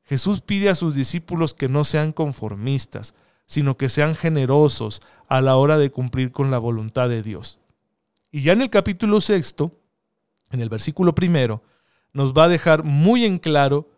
Jesús 0.05 0.40
pide 0.40 0.69
a 0.69 0.76
sus 0.76 0.95
discípulos 0.95 1.52
que 1.52 1.69
no 1.69 1.83
sean 1.83 2.12
conformistas, 2.12 3.14
sino 3.45 3.76
que 3.76 3.88
sean 3.88 4.14
generosos 4.14 5.02
a 5.28 5.40
la 5.40 5.57
hora 5.57 5.78
de 5.78 5.90
cumplir 5.90 6.31
con 6.31 6.50
la 6.50 6.59
voluntad 6.59 7.09
de 7.09 7.23
Dios. 7.23 7.61
Y 8.31 8.43
ya 8.43 8.52
en 8.52 8.62
el 8.62 8.71
capítulo 8.71 9.21
sexto, 9.21 9.73
en 10.50 10.61
el 10.61 10.69
versículo 10.69 11.15
primero, 11.15 11.62
nos 12.12 12.33
va 12.33 12.45
a 12.45 12.49
dejar 12.49 12.83
muy 12.83 13.25
en 13.25 13.38
claro 13.38 13.91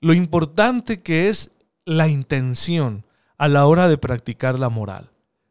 lo 0.00 0.14
importante 0.14 1.02
que 1.02 1.28
es 1.28 1.52
la 1.84 2.08
intención 2.08 3.04
a 3.36 3.48
la 3.48 3.66
hora 3.66 3.88
de 3.88 3.98
practicar 3.98 4.58
la 4.58 4.68
moral. 4.68 5.10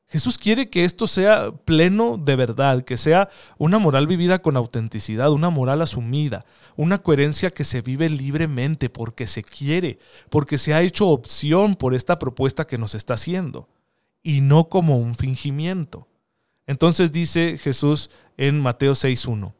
Jesús 0.10 0.38
quiere 0.38 0.70
que 0.70 0.86
esto 0.86 1.06
sea 1.06 1.52
pleno 1.66 2.18
de 2.18 2.38
verdad, 2.38 2.86
que 2.86 2.96
sea 2.96 3.30
una 3.58 3.78
moral 3.78 4.08
vivida 4.08 4.40
con 4.40 4.56
autenticidad, 4.56 5.32
una 5.34 5.50
moral 5.50 5.82
asumida, 5.82 6.46
una 6.78 7.00
coherencia 7.00 7.52
que 7.52 7.66
se 7.66 7.82
vive 7.82 8.08
libremente 8.08 8.90
porque 8.90 9.28
se 9.28 9.44
quiere, 9.44 10.00
porque 10.30 10.58
se 10.58 10.74
ha 10.74 10.82
hecho 10.82 11.10
opción 11.10 11.76
por 11.76 11.94
esta 11.94 12.20
propuesta 12.20 12.66
que 12.66 12.78
nos 12.78 12.96
está 12.96 13.16
haciendo, 13.16 13.68
y 14.24 14.40
no 14.40 14.70
como 14.70 14.98
un 14.98 15.16
fingimiento. 15.16 16.08
Entonces 16.68 17.12
dice 17.12 17.58
Jesús 17.58 18.10
en 18.38 18.62
Mateo 18.62 18.94
6.1, 18.94 19.54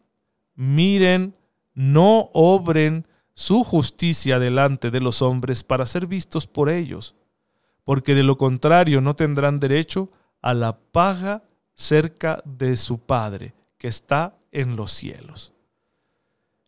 miren, 0.58 1.34
no 1.74 2.30
obren 2.34 3.08
su 3.34 3.64
justicia 3.64 4.40
delante 4.40 4.92
de 4.92 5.00
los 5.00 5.22
hombres 5.22 5.64
para 5.64 5.86
ser 5.86 6.08
vistos 6.08 6.48
por 6.48 6.70
ellos, 6.70 7.16
porque 7.86 8.16
de 8.16 8.24
lo 8.24 8.38
contrario 8.38 9.00
no 9.00 9.16
tendrán 9.16 9.62
derecho 9.62 10.10
a 10.42 10.54
la 10.54 10.78
paga 10.78 11.44
cerca 11.76 12.42
de 12.44 12.76
su 12.76 13.00
Padre 13.00 13.54
que 13.78 13.88
está 13.88 14.36
en 14.52 14.76
los 14.76 14.92
cielos. 14.92 15.54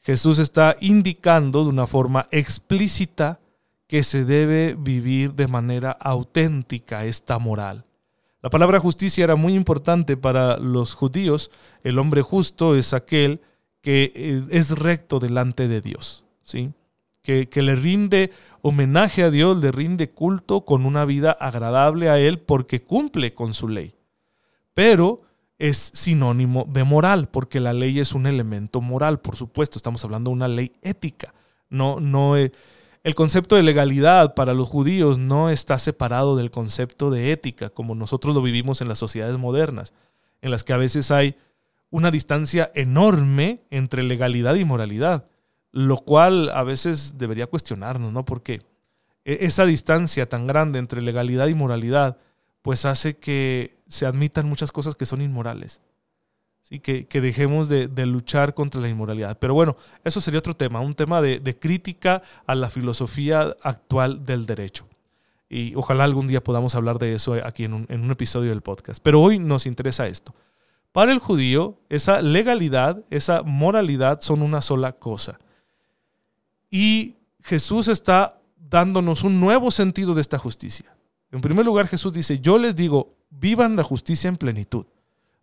Jesús 0.01 0.39
está 0.39 0.77
indicando 0.79 1.63
de 1.63 1.69
una 1.69 1.88
forma 1.88 2.27
explícita 2.31 3.39
que 3.88 4.03
se 4.03 4.24
debe 4.24 4.75
vivir 4.77 5.34
de 5.34 5.48
manera 5.48 5.91
auténtica 5.91 7.05
esta 7.05 7.39
moral. 7.39 7.86
La 8.41 8.51
palabra 8.51 8.79
justicia 8.79 9.24
era 9.24 9.36
muy 9.36 9.55
importante 9.55 10.15
para 10.15 10.58
los 10.58 10.93
judíos. 10.93 11.51
El 11.84 11.98
hombre 11.98 12.22
justo 12.22 12.75
es 12.75 12.93
aquel 12.93 13.41
que 13.81 14.12
eh, 14.15 14.43
es 14.51 14.71
recto 14.77 15.19
delante 15.19 15.67
de 15.67 15.81
Dios, 15.81 16.25
¿sí? 16.43 16.71
Que, 17.21 17.50
que, 17.50 17.62
le 17.62 17.75
rinde 17.75 18.31
homenaje 18.62 19.24
a 19.24 19.29
Dios, 19.29 19.57
le 19.57 19.71
rinde 19.71 20.09
culto 20.09 20.65
con 20.65 20.86
una 20.86 21.05
vida 21.05 21.31
agradable 21.31 22.09
a 22.09 22.17
Él 22.17 22.39
porque 22.39 22.81
cumple 22.81 23.33
con 23.33 23.53
su 23.53 23.67
ley. 23.67 23.93
Pero 24.74 25.21
es 25.59 25.91
sinónimo 25.93 26.65
de 26.69 26.86
moral, 26.86 27.27
porque 27.29 27.59
la 27.59 27.74
ley 27.74 28.00
es 28.00 28.13
un 28.13 28.25
elemento 28.25 28.79
moral, 28.81 29.19
por 29.19 29.36
supuesto, 29.36 29.77
estamos 29.77 30.03
hablando 30.05 30.31
de 30.31 30.36
una 30.36 30.48
ley 30.48 30.71
ética. 30.81 31.33
No, 31.69 32.00
no, 32.00 32.38
eh, 32.38 32.51
el 33.03 33.13
concepto 33.13 33.55
de 33.55 33.63
legalidad 33.63 34.33
para 34.36 34.53
los 34.53 34.69
judíos 34.69 35.17
no 35.17 35.50
está 35.50 35.77
separado 35.77 36.36
del 36.36 36.50
concepto 36.50 37.12
de 37.12 37.31
ética, 37.31 37.69
como 37.69 37.93
nosotros 37.93 38.33
lo 38.33 38.41
vivimos 38.41 38.81
en 38.81 38.88
las 38.88 39.00
sociedades 39.00 39.38
modernas, 39.38 39.93
en 40.41 40.51
las 40.51 40.63
que 40.63 40.74
a 40.74 40.77
veces 40.77 41.12
hay 41.12 41.36
una 41.89 42.12
distancia 42.12 42.72
enorme 42.75 43.62
entre 43.69 44.03
legalidad 44.03 44.55
y 44.55 44.65
moralidad 44.65 45.25
lo 45.72 45.98
cual 45.98 46.50
a 46.50 46.63
veces 46.63 47.17
debería 47.17 47.48
cuestionarnos, 47.48 48.12
¿no? 48.12 48.25
Porque 48.25 48.62
e-, 49.25 49.39
esa 49.41 49.65
distancia 49.65 50.27
tan 50.27 50.48
grande 50.48 50.79
entre 50.79 51.01
legalidad 51.01 51.48
y 51.48 51.53
moralidad, 51.53 52.17
pues 52.62 52.86
hace 52.86 53.17
que 53.17 53.77
se 53.88 54.05
admitan 54.05 54.48
muchas 54.48 54.72
cosas 54.72 54.96
que 54.96 55.05
son 55.05 55.22
inmorales. 55.22 55.81
¿sí? 56.62 56.79
Que, 56.79 57.05
dejemos 57.22 57.69
de, 57.69 57.88
luchar 58.05 58.53
contra 58.53 58.81
la 58.81 58.89
inmoralidad. 58.89 59.38
Pero 59.39 59.53
bueno, 59.53 59.77
eso 60.03 60.22
sería 60.22 60.39
otro 60.39 60.55
tema, 60.55 60.81
un 60.81 60.93
tema 60.93 61.22
de, 61.22 61.58
crítica 61.60 62.22
a 62.46 62.55
la 62.55 62.69
filosofía 62.69 63.55
actual 63.63 64.25
del 64.25 64.46
derecho. 64.46 64.88
Y 65.51 65.74
ojalá 65.75 66.03
algún 66.03 66.27
día 66.27 66.43
podamos 66.43 66.75
hablar 66.75 67.00
de 67.00 67.13
eso 67.13 67.34
aquí 67.43 67.63
en 67.63 67.74
un, 67.74 67.86
en 67.89 68.01
un 68.01 68.12
episodio 68.12 68.51
del 68.51 68.62
podcast. 68.62 69.00
Pero 69.01 69.19
hoy 69.19 69.39
nos 69.39 69.65
interesa 69.65 70.08
esto. 70.08 70.36
Para 70.91 71.12
el 71.12 71.19
judío, 71.19 71.79
esa 71.89 72.22
legalidad, 72.22 73.03
esa 73.10 73.43
moralidad 73.43 74.22
son 74.22 74.41
una 74.41 74.62
sola 74.62 74.93
cosa. 74.93 75.39
Y 76.69 77.17
Jesús 77.43 77.88
está 77.88 78.39
dándonos 78.58 79.24
un 79.24 79.39
nuevo 79.39 79.72
sentido 79.72 80.13
de 80.13 80.22
esta 80.22 80.38
justicia. 80.38 80.96
En 81.31 81.41
primer 81.41 81.65
lugar, 81.65 81.88
Jesús 81.88 82.13
dice, 82.13 82.39
yo 82.39 82.58
les 82.58 82.75
digo, 82.75 83.15
vivan 83.29 83.75
la 83.75 83.84
justicia 83.84 84.27
en 84.27 84.38
plenitud, 84.38 84.86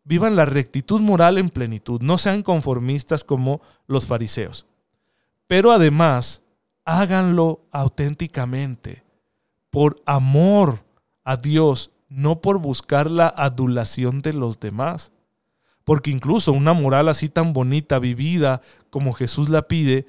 vivan 0.05 0.37
la 0.37 0.45
rectitud 0.45 1.01
moral 1.01 1.39
en 1.39 1.51
plenitud, 1.51 2.01
no 2.01 2.19
sean 2.19 2.43
conformistas 2.43 3.25
como 3.25 3.61
los 3.87 4.07
fariseos. 4.07 4.67
Pero 5.47 5.71
además, 5.71 6.43
háganlo 6.85 7.61
auténticamente, 7.71 9.05
por 9.71 10.03
amor 10.07 10.85
a 11.25 11.37
Dios, 11.37 11.91
no 12.09 12.41
por 12.41 12.59
buscar 12.59 13.11
la 13.11 13.29
adulación 13.29 14.23
de 14.23 14.33
los 14.33 14.59
demás. 14.59 15.13
Porque 15.87 16.11
incluso 16.11 16.53
una 16.53 16.73
moral 16.73 17.09
así 17.09 17.29
tan 17.29 17.53
bonita, 17.53 18.01
vivida 18.01 18.61
como 18.91 19.13
Jesús 19.13 19.51
la 19.51 19.69
pide, 19.69 20.09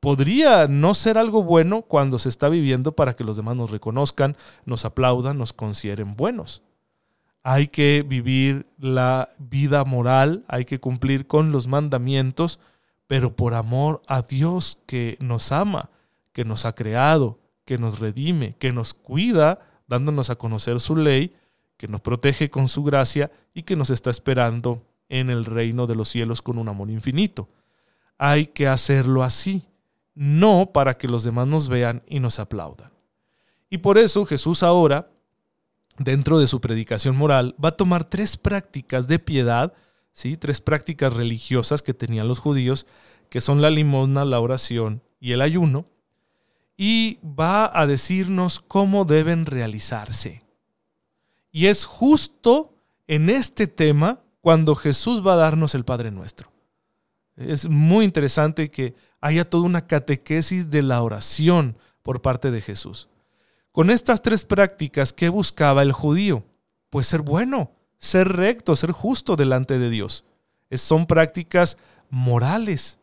podría 0.00 0.66
no 0.66 0.94
ser 0.94 1.16
algo 1.16 1.44
bueno 1.44 1.82
cuando 1.82 2.18
se 2.18 2.28
está 2.28 2.48
viviendo 2.48 2.90
para 2.90 3.14
que 3.14 3.22
los 3.22 3.36
demás 3.36 3.54
nos 3.54 3.70
reconozcan, 3.70 4.36
nos 4.64 4.84
aplaudan, 4.84 5.38
nos 5.38 5.52
consideren 5.52 6.16
buenos. 6.16 6.64
Hay 7.44 7.68
que 7.68 8.04
vivir 8.04 8.66
la 8.80 9.30
vida 9.38 9.84
moral, 9.84 10.44
hay 10.48 10.64
que 10.64 10.80
cumplir 10.80 11.28
con 11.28 11.52
los 11.52 11.68
mandamientos, 11.68 12.58
pero 13.06 13.36
por 13.36 13.54
amor 13.54 14.02
a 14.08 14.22
Dios 14.22 14.80
que 14.86 15.16
nos 15.20 15.52
ama, 15.52 15.88
que 16.32 16.44
nos 16.44 16.64
ha 16.64 16.74
creado, 16.74 17.38
que 17.64 17.78
nos 17.78 18.00
redime, 18.00 18.56
que 18.58 18.72
nos 18.72 18.92
cuida, 18.92 19.60
dándonos 19.86 20.30
a 20.30 20.36
conocer 20.36 20.80
su 20.80 20.96
ley, 20.96 21.32
que 21.76 21.86
nos 21.86 22.00
protege 22.00 22.50
con 22.50 22.66
su 22.66 22.82
gracia 22.82 23.30
y 23.54 23.62
que 23.62 23.76
nos 23.76 23.90
está 23.90 24.10
esperando 24.10 24.82
en 25.08 25.30
el 25.30 25.44
reino 25.44 25.86
de 25.86 25.94
los 25.94 26.08
cielos 26.08 26.42
con 26.42 26.58
un 26.58 26.68
amor 26.68 26.90
infinito. 26.90 27.48
Hay 28.18 28.46
que 28.46 28.66
hacerlo 28.66 29.22
así, 29.22 29.64
no 30.14 30.70
para 30.72 30.96
que 30.96 31.08
los 31.08 31.24
demás 31.24 31.46
nos 31.46 31.68
vean 31.68 32.02
y 32.06 32.20
nos 32.20 32.38
aplaudan. 32.38 32.90
Y 33.68 33.78
por 33.78 33.98
eso 33.98 34.24
Jesús 34.24 34.62
ahora, 34.62 35.10
dentro 35.98 36.38
de 36.38 36.46
su 36.46 36.60
predicación 36.60 37.16
moral, 37.16 37.54
va 37.62 37.70
a 37.70 37.76
tomar 37.76 38.04
tres 38.04 38.36
prácticas 38.36 39.08
de 39.08 39.18
piedad, 39.18 39.74
¿sí? 40.12 40.36
tres 40.36 40.60
prácticas 40.60 41.12
religiosas 41.12 41.82
que 41.82 41.94
tenían 41.94 42.28
los 42.28 42.38
judíos, 42.38 42.86
que 43.28 43.40
son 43.40 43.60
la 43.60 43.70
limosna, 43.70 44.24
la 44.24 44.40
oración 44.40 45.02
y 45.20 45.32
el 45.32 45.42
ayuno, 45.42 45.86
y 46.76 47.18
va 47.24 47.70
a 47.78 47.86
decirnos 47.86 48.60
cómo 48.60 49.04
deben 49.04 49.46
realizarse. 49.46 50.44
Y 51.50 51.66
es 51.66 51.86
justo 51.86 52.74
en 53.06 53.30
este 53.30 53.66
tema 53.66 54.20
cuando 54.46 54.76
Jesús 54.76 55.26
va 55.26 55.32
a 55.32 55.38
darnos 55.38 55.74
el 55.74 55.84
Padre 55.84 56.12
Nuestro. 56.12 56.52
Es 57.34 57.68
muy 57.68 58.04
interesante 58.04 58.70
que 58.70 58.94
haya 59.20 59.50
toda 59.50 59.64
una 59.64 59.88
catequesis 59.88 60.70
de 60.70 60.84
la 60.84 61.02
oración 61.02 61.76
por 62.04 62.22
parte 62.22 62.52
de 62.52 62.60
Jesús. 62.60 63.08
Con 63.72 63.90
estas 63.90 64.22
tres 64.22 64.44
prácticas, 64.44 65.12
¿qué 65.12 65.30
buscaba 65.30 65.82
el 65.82 65.90
judío? 65.90 66.44
Pues 66.90 67.08
ser 67.08 67.22
bueno, 67.22 67.72
ser 67.98 68.28
recto, 68.28 68.76
ser 68.76 68.92
justo 68.92 69.34
delante 69.34 69.80
de 69.80 69.90
Dios. 69.90 70.24
son 70.70 71.06
prácticas 71.06 71.76
morales. 72.08 73.00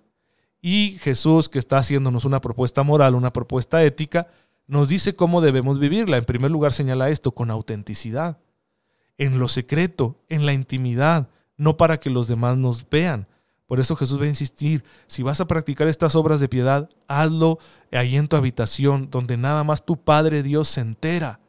Y 0.62 0.98
Jesús, 1.02 1.50
que 1.50 1.60
está 1.60 1.80
haciéndonos 1.80 2.24
una 2.24 2.40
propuesta 2.40 2.84
moral, 2.84 3.16
una 3.16 3.34
propuesta 3.34 3.84
ética, 3.84 4.28
nos 4.66 4.88
dice 4.88 5.14
cómo 5.14 5.42
debemos 5.42 5.78
vivirla. 5.78 6.16
En 6.16 6.24
primer 6.24 6.52
lugar 6.52 6.72
señala 6.72 7.10
esto 7.10 7.34
con 7.34 7.52
autenticidad, 7.52 8.38
en 9.18 9.40
lo 9.40 9.48
secreto, 9.48 10.18
en 10.30 10.46
la 10.46 10.54
intimidad, 10.54 11.30
no 11.58 11.78
para 11.78 12.00
que 12.00 12.10
los 12.10 12.28
demás 12.28 12.58
nos 12.58 12.88
vean. 12.90 13.28
Por 13.66 13.80
eso 13.80 13.96
Jesús 13.96 14.20
va 14.20 14.26
a 14.26 14.30
insistir, 14.30 14.84
si 15.08 15.24
vas 15.24 15.42
a 15.42 15.48
practicar 15.48 15.88
estas 15.88 16.16
obras 16.16 16.40
de 16.40 16.50
piedad, 16.50 16.90
hazlo 17.08 17.60
ahí 17.92 18.16
en 18.16 18.28
tu 18.28 18.36
habitación, 18.36 19.10
donde 19.10 19.38
nada 19.38 19.64
más 19.64 19.86
tu 19.86 19.98
Padre 20.04 20.44
Dios 20.44 20.68
se 20.68 20.82
entera 20.82 21.40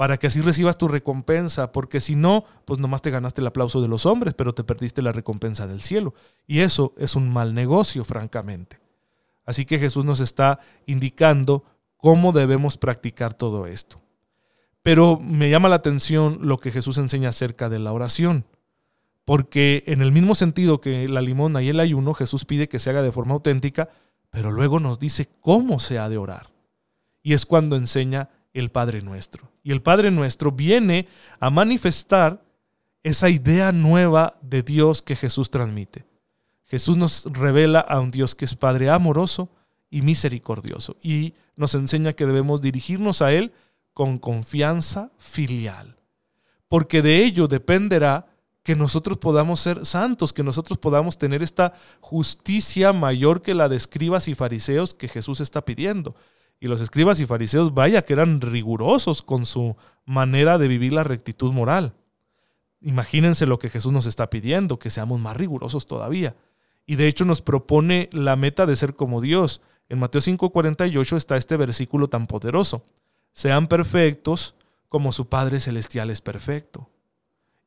para 0.00 0.16
que 0.16 0.28
así 0.28 0.40
recibas 0.40 0.78
tu 0.78 0.88
recompensa, 0.88 1.72
porque 1.72 2.00
si 2.00 2.16
no, 2.16 2.44
pues 2.64 2.80
nomás 2.80 3.02
te 3.02 3.10
ganaste 3.10 3.42
el 3.42 3.46
aplauso 3.46 3.82
de 3.82 3.88
los 3.88 4.06
hombres, 4.06 4.32
pero 4.32 4.54
te 4.54 4.64
perdiste 4.64 5.02
la 5.02 5.12
recompensa 5.12 5.66
del 5.66 5.82
cielo. 5.82 6.14
Y 6.46 6.60
eso 6.60 6.94
es 6.96 7.16
un 7.16 7.28
mal 7.28 7.52
negocio, 7.52 8.02
francamente. 8.02 8.78
Así 9.44 9.66
que 9.66 9.78
Jesús 9.78 10.06
nos 10.06 10.20
está 10.20 10.60
indicando 10.86 11.64
cómo 11.98 12.32
debemos 12.32 12.78
practicar 12.78 13.34
todo 13.34 13.66
esto. 13.66 14.00
Pero 14.82 15.18
me 15.18 15.50
llama 15.50 15.68
la 15.68 15.76
atención 15.76 16.38
lo 16.42 16.58
que 16.58 16.70
Jesús 16.70 16.98
enseña 16.98 17.28
acerca 17.28 17.68
de 17.68 17.78
la 17.78 17.92
oración, 17.92 18.46
porque 19.24 19.84
en 19.86 20.02
el 20.02 20.12
mismo 20.12 20.34
sentido 20.34 20.80
que 20.80 21.06
la 21.08 21.20
limona 21.20 21.62
y 21.62 21.68
el 21.68 21.80
ayuno, 21.80 22.14
Jesús 22.14 22.44
pide 22.44 22.68
que 22.68 22.78
se 22.78 22.90
haga 22.90 23.02
de 23.02 23.12
forma 23.12 23.34
auténtica, 23.34 23.90
pero 24.30 24.50
luego 24.50 24.80
nos 24.80 24.98
dice 24.98 25.28
cómo 25.40 25.78
se 25.78 25.98
ha 25.98 26.08
de 26.08 26.18
orar. 26.18 26.50
Y 27.22 27.34
es 27.34 27.44
cuando 27.46 27.76
enseña 27.76 28.30
el 28.54 28.70
Padre 28.70 29.02
Nuestro. 29.02 29.50
Y 29.62 29.72
el 29.72 29.82
Padre 29.82 30.10
Nuestro 30.10 30.52
viene 30.52 31.06
a 31.38 31.50
manifestar 31.50 32.42
esa 33.02 33.28
idea 33.28 33.72
nueva 33.72 34.38
de 34.42 34.62
Dios 34.62 35.02
que 35.02 35.16
Jesús 35.16 35.50
transmite. 35.50 36.04
Jesús 36.66 36.96
nos 36.96 37.24
revela 37.26 37.80
a 37.80 38.00
un 38.00 38.10
Dios 38.10 38.34
que 38.34 38.44
es 38.44 38.54
Padre 38.54 38.90
amoroso 38.90 39.50
y 39.90 40.02
misericordioso 40.02 40.96
y 41.02 41.34
nos 41.56 41.74
enseña 41.74 42.12
que 42.12 42.26
debemos 42.26 42.60
dirigirnos 42.60 43.22
a 43.22 43.32
Él 43.32 43.52
con 43.92 44.18
confianza 44.18 45.12
filial, 45.18 45.96
porque 46.68 47.02
de 47.02 47.24
ello 47.24 47.48
dependerá 47.48 48.26
que 48.62 48.76
nosotros 48.76 49.18
podamos 49.18 49.60
ser 49.60 49.86
santos, 49.86 50.32
que 50.32 50.42
nosotros 50.42 50.78
podamos 50.78 51.18
tener 51.18 51.42
esta 51.42 51.74
justicia 52.00 52.92
mayor 52.92 53.42
que 53.42 53.54
la 53.54 53.68
de 53.68 53.76
escribas 53.76 54.28
y 54.28 54.34
fariseos 54.34 54.94
que 54.94 55.08
Jesús 55.08 55.40
está 55.40 55.64
pidiendo. 55.64 56.14
Y 56.60 56.68
los 56.68 56.82
escribas 56.82 57.20
y 57.20 57.26
fariseos, 57.26 57.72
vaya 57.72 58.04
que 58.04 58.12
eran 58.12 58.40
rigurosos 58.40 59.22
con 59.22 59.46
su 59.46 59.76
manera 60.04 60.58
de 60.58 60.68
vivir 60.68 60.92
la 60.92 61.04
rectitud 61.04 61.52
moral. 61.52 61.94
Imagínense 62.82 63.46
lo 63.46 63.58
que 63.58 63.70
Jesús 63.70 63.92
nos 63.92 64.06
está 64.06 64.28
pidiendo, 64.28 64.78
que 64.78 64.90
seamos 64.90 65.18
más 65.20 65.36
rigurosos 65.36 65.86
todavía. 65.86 66.36
Y 66.86 66.96
de 66.96 67.08
hecho 67.08 67.24
nos 67.24 67.40
propone 67.40 68.10
la 68.12 68.36
meta 68.36 68.66
de 68.66 68.76
ser 68.76 68.94
como 68.94 69.20
Dios. 69.20 69.62
En 69.88 69.98
Mateo 69.98 70.20
5:48 70.20 71.16
está 71.16 71.36
este 71.36 71.56
versículo 71.56 72.08
tan 72.08 72.26
poderoso. 72.26 72.82
Sean 73.32 73.68
perfectos 73.68 74.54
como 74.88 75.12
su 75.12 75.28
Padre 75.28 75.60
Celestial 75.60 76.10
es 76.10 76.20
perfecto. 76.20 76.90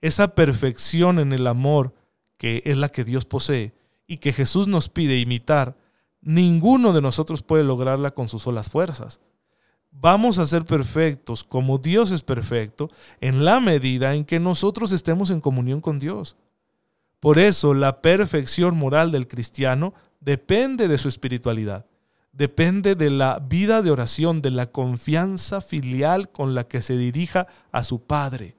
Esa 0.02 0.36
perfección 0.36 1.19
en 1.19 1.32
el 1.32 1.47
amor 1.47 1.93
que 2.38 2.62
es 2.65 2.78
la 2.78 2.89
que 2.89 3.04
Dios 3.04 3.26
posee 3.26 3.73
y 4.06 4.17
que 4.17 4.34
Jesús 4.34 4.67
nos 4.67 4.89
pide 4.89 5.19
imitar 5.19 5.78
Ninguno 6.23 6.93
de 6.93 7.02
nosotros 7.02 7.43
puede 7.43 7.65
lograrla 7.65 8.12
con 8.12 8.30
sus 8.30 8.43
solas 8.43 8.69
fuerzas. 8.69 9.19
Vamos 9.91 10.39
a 10.39 10.45
ser 10.45 10.63
perfectos 10.63 11.43
como 11.43 11.78
Dios 11.78 12.12
es 12.12 12.21
perfecto 12.21 12.89
en 13.19 13.43
la 13.43 13.60
medida 13.60 14.15
en 14.15 14.23
que 14.23 14.39
nosotros 14.39 14.93
estemos 14.93 15.30
en 15.30 15.41
comunión 15.41 15.82
con 15.82 15.99
Dios. 15.99 16.38
Por 17.19 17.39
eso 17.39 17.73
la 17.73 18.02
perfección 18.02 18.78
moral 18.78 19.12
del 19.12 19.28
cristiano 19.28 19.93
depende 20.21 20.88
de 20.88 20.97
su 20.97 21.10
espiritualidad, 21.10 21.86
depende 22.34 22.96
de 22.96 23.12
la 23.12 23.39
vida 23.39 23.82
de 23.82 23.91
oración, 23.91 24.41
de 24.41 24.50
la 24.50 24.72
confianza 24.72 25.62
filial 25.62 26.30
con 26.30 26.56
la 26.56 26.67
que 26.67 26.82
se 26.82 26.98
dirija 26.98 27.48
a 27.72 27.84
su 27.84 28.02
Padre. 28.04 28.58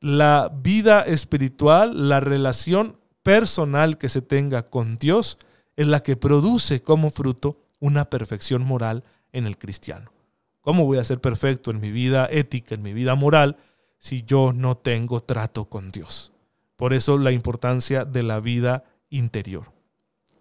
La 0.00 0.50
vida 0.54 1.02
espiritual, 1.02 2.08
la 2.08 2.20
relación 2.20 2.96
personal 3.22 3.98
que 3.98 4.08
se 4.08 4.22
tenga 4.22 4.70
con 4.70 4.96
Dios, 4.96 5.38
es 5.76 5.86
la 5.86 6.00
que 6.00 6.16
produce 6.16 6.82
como 6.82 7.10
fruto 7.10 7.58
una 7.80 8.08
perfección 8.08 8.62
moral 8.62 9.04
en 9.32 9.46
el 9.46 9.58
cristiano. 9.58 10.12
¿Cómo 10.60 10.86
voy 10.86 10.98
a 10.98 11.04
ser 11.04 11.20
perfecto 11.20 11.72
en 11.72 11.80
mi 11.80 11.90
vida 11.90 12.28
ética, 12.30 12.74
en 12.74 12.82
mi 12.82 12.92
vida 12.92 13.16
moral, 13.16 13.56
si 13.98 14.22
yo 14.22 14.52
no 14.52 14.76
tengo 14.76 15.20
trato 15.20 15.64
con 15.64 15.90
Dios? 15.90 16.32
Por 16.76 16.92
eso 16.92 17.18
la 17.18 17.32
importancia 17.32 18.04
de 18.04 18.22
la 18.22 18.38
vida 18.38 18.84
interior. 19.10 19.72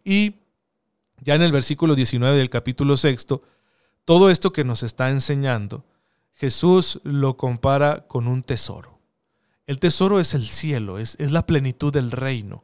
Y 0.04 0.41
ya 1.22 1.36
en 1.36 1.44
el 1.44 1.52
versículo 1.52 1.96
19 1.96 2.38
del 2.38 2.50
capítulo 2.50 2.98
sexto, 2.98 3.44
todo 4.06 4.30
esto 4.30 4.52
que 4.52 4.64
nos 4.64 4.84
está 4.84 5.10
enseñando, 5.10 5.86
Jesús 6.34 7.00
lo 7.04 7.38
compara 7.38 8.08
con 8.08 8.28
un 8.28 8.44
tesoro. 8.44 9.00
El 9.68 9.80
tesoro 9.80 10.20
es 10.20 10.34
el 10.34 10.48
cielo, 10.48 10.98
es, 10.98 11.16
es 11.20 11.32
la 11.32 11.46
plenitud 11.46 11.94
del 11.94 12.12
reino 12.12 12.64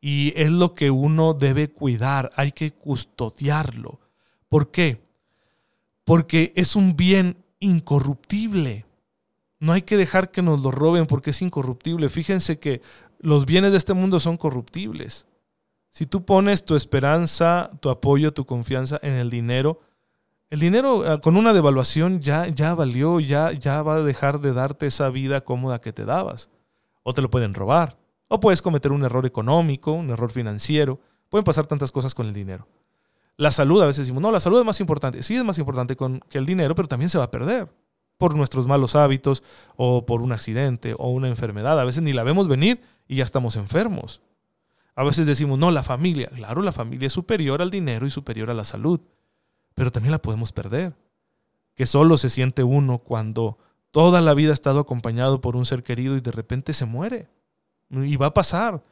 y 0.00 0.32
es 0.36 0.50
lo 0.50 0.74
que 0.74 0.90
uno 0.90 1.32
debe 1.32 1.70
cuidar, 1.70 2.30
hay 2.36 2.52
que 2.52 2.72
custodiarlo. 2.72 4.00
¿Por 4.48 4.70
qué? 4.70 5.00
Porque 6.04 6.52
es 6.56 6.76
un 6.76 6.96
bien 6.96 7.38
incorruptible. 7.60 8.84
No 9.60 9.72
hay 9.72 9.82
que 9.82 9.96
dejar 9.96 10.30
que 10.30 10.42
nos 10.42 10.62
lo 10.62 10.70
roben 10.70 11.06
porque 11.06 11.30
es 11.30 11.40
incorruptible. 11.40 12.08
Fíjense 12.08 12.58
que 12.58 12.82
los 13.20 13.46
bienes 13.46 13.70
de 13.72 13.78
este 13.78 13.94
mundo 13.94 14.20
son 14.20 14.36
corruptibles. 14.36 15.26
Si 15.94 16.06
tú 16.06 16.24
pones 16.24 16.64
tu 16.64 16.74
esperanza, 16.74 17.70
tu 17.78 17.88
apoyo, 17.88 18.34
tu 18.34 18.46
confianza 18.46 18.98
en 19.00 19.12
el 19.12 19.30
dinero, 19.30 19.78
el 20.50 20.58
dinero 20.58 21.04
ah, 21.06 21.20
con 21.20 21.36
una 21.36 21.52
devaluación 21.52 22.20
ya, 22.20 22.48
ya 22.48 22.74
valió, 22.74 23.20
ya, 23.20 23.52
ya 23.52 23.80
va 23.80 23.94
a 23.94 24.02
dejar 24.02 24.40
de 24.40 24.52
darte 24.52 24.86
esa 24.86 25.08
vida 25.10 25.42
cómoda 25.42 25.80
que 25.80 25.92
te 25.92 26.04
dabas. 26.04 26.50
O 27.04 27.14
te 27.14 27.22
lo 27.22 27.30
pueden 27.30 27.54
robar. 27.54 27.96
O 28.26 28.40
puedes 28.40 28.60
cometer 28.60 28.90
un 28.90 29.04
error 29.04 29.24
económico, 29.24 29.92
un 29.92 30.10
error 30.10 30.32
financiero. 30.32 30.98
Pueden 31.28 31.44
pasar 31.44 31.68
tantas 31.68 31.92
cosas 31.92 32.12
con 32.12 32.26
el 32.26 32.32
dinero. 32.32 32.66
La 33.36 33.52
salud, 33.52 33.80
a 33.80 33.86
veces 33.86 34.08
decimos, 34.08 34.20
no, 34.20 34.32
la 34.32 34.40
salud 34.40 34.58
es 34.58 34.66
más 34.66 34.80
importante. 34.80 35.22
Sí 35.22 35.36
es 35.36 35.44
más 35.44 35.58
importante 35.60 35.94
con, 35.94 36.18
que 36.28 36.38
el 36.38 36.44
dinero, 36.44 36.74
pero 36.74 36.88
también 36.88 37.08
se 37.08 37.18
va 37.18 37.24
a 37.24 37.30
perder 37.30 37.68
por 38.18 38.34
nuestros 38.34 38.66
malos 38.66 38.96
hábitos 38.96 39.44
o 39.76 40.06
por 40.06 40.22
un 40.22 40.32
accidente 40.32 40.96
o 40.98 41.10
una 41.10 41.28
enfermedad. 41.28 41.78
A 41.78 41.84
veces 41.84 42.02
ni 42.02 42.12
la 42.12 42.24
vemos 42.24 42.48
venir 42.48 42.80
y 43.06 43.14
ya 43.14 43.22
estamos 43.22 43.54
enfermos. 43.54 44.22
A 44.94 45.02
veces 45.02 45.26
decimos, 45.26 45.58
no, 45.58 45.70
la 45.70 45.82
familia. 45.82 46.28
Claro, 46.28 46.62
la 46.62 46.72
familia 46.72 47.06
es 47.06 47.12
superior 47.12 47.60
al 47.60 47.70
dinero 47.70 48.06
y 48.06 48.10
superior 48.10 48.50
a 48.50 48.54
la 48.54 48.64
salud, 48.64 49.00
pero 49.74 49.90
también 49.90 50.12
la 50.12 50.22
podemos 50.22 50.52
perder. 50.52 50.94
Que 51.74 51.86
solo 51.86 52.16
se 52.16 52.30
siente 52.30 52.62
uno 52.62 52.98
cuando 52.98 53.58
toda 53.90 54.20
la 54.20 54.34
vida 54.34 54.50
ha 54.50 54.54
estado 54.54 54.80
acompañado 54.80 55.40
por 55.40 55.56
un 55.56 55.66
ser 55.66 55.82
querido 55.82 56.16
y 56.16 56.20
de 56.20 56.30
repente 56.30 56.72
se 56.72 56.84
muere. 56.84 57.28
y 57.90 58.16
va 58.16 58.26
a 58.26 58.34
pasar. 58.34 58.82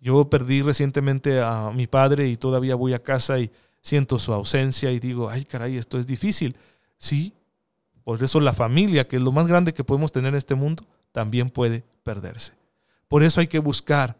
Yo 0.00 0.30
perdí 0.30 0.62
recientemente 0.62 1.40
a 1.40 1.70
mi 1.74 1.86
padre 1.86 2.28
y 2.28 2.36
todavía 2.36 2.74
voy 2.76 2.94
a 2.94 3.02
casa 3.02 3.38
y 3.40 3.50
siento 3.82 4.18
su 4.18 4.32
ausencia 4.32 4.92
y 4.92 5.00
digo, 5.00 5.28
ay 5.28 5.44
caray, 5.44 5.76
esto 5.76 5.98
es 5.98 6.06
difícil. 6.06 6.56
Sí, 6.98 7.34
por 8.04 8.22
eso 8.22 8.40
la 8.40 8.52
familia, 8.52 9.06
que 9.08 9.16
es 9.16 9.22
lo 9.22 9.32
más 9.32 9.48
grande 9.48 9.74
que 9.74 9.84
podemos 9.84 10.12
tener 10.12 10.30
en 10.30 10.36
este 10.36 10.54
mundo, 10.54 10.84
también 11.12 11.50
puede 11.50 11.84
perderse. 12.04 12.54
Por 13.08 13.22
eso 13.22 13.40
hay 13.40 13.48
que 13.48 13.58
buscar 13.58 14.16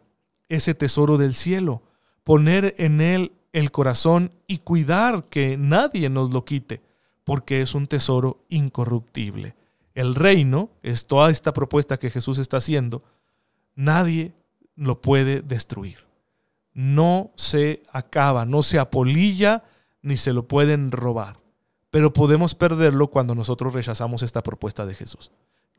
ese 0.49 0.73
tesoro 0.73 1.17
del 1.17 1.33
cielo, 1.33 1.83
poner 2.23 2.75
en 2.77 3.01
él 3.01 3.31
el 3.53 3.71
corazón 3.71 4.31
y 4.47 4.59
cuidar 4.59 5.23
que 5.23 5.57
nadie 5.57 6.09
nos 6.09 6.31
lo 6.31 6.45
quite, 6.45 6.81
porque 7.23 7.61
es 7.61 7.75
un 7.75 7.87
tesoro 7.87 8.43
incorruptible. 8.49 9.55
El 9.95 10.15
reino 10.15 10.69
es 10.83 11.07
toda 11.07 11.29
esta 11.29 11.53
propuesta 11.53 11.97
que 11.97 12.09
Jesús 12.09 12.39
está 12.39 12.57
haciendo, 12.57 13.03
nadie 13.75 14.33
lo 14.75 15.01
puede 15.01 15.41
destruir. 15.41 16.05
No 16.73 17.31
se 17.35 17.83
acaba, 17.91 18.45
no 18.45 18.63
se 18.63 18.79
apolilla, 18.79 19.63
ni 20.01 20.17
se 20.17 20.33
lo 20.33 20.47
pueden 20.47 20.91
robar. 20.91 21.39
Pero 21.91 22.13
podemos 22.13 22.55
perderlo 22.55 23.07
cuando 23.07 23.35
nosotros 23.35 23.73
rechazamos 23.73 24.21
esta 24.21 24.43
propuesta 24.43 24.85
de 24.85 24.93
Jesús. 24.93 25.31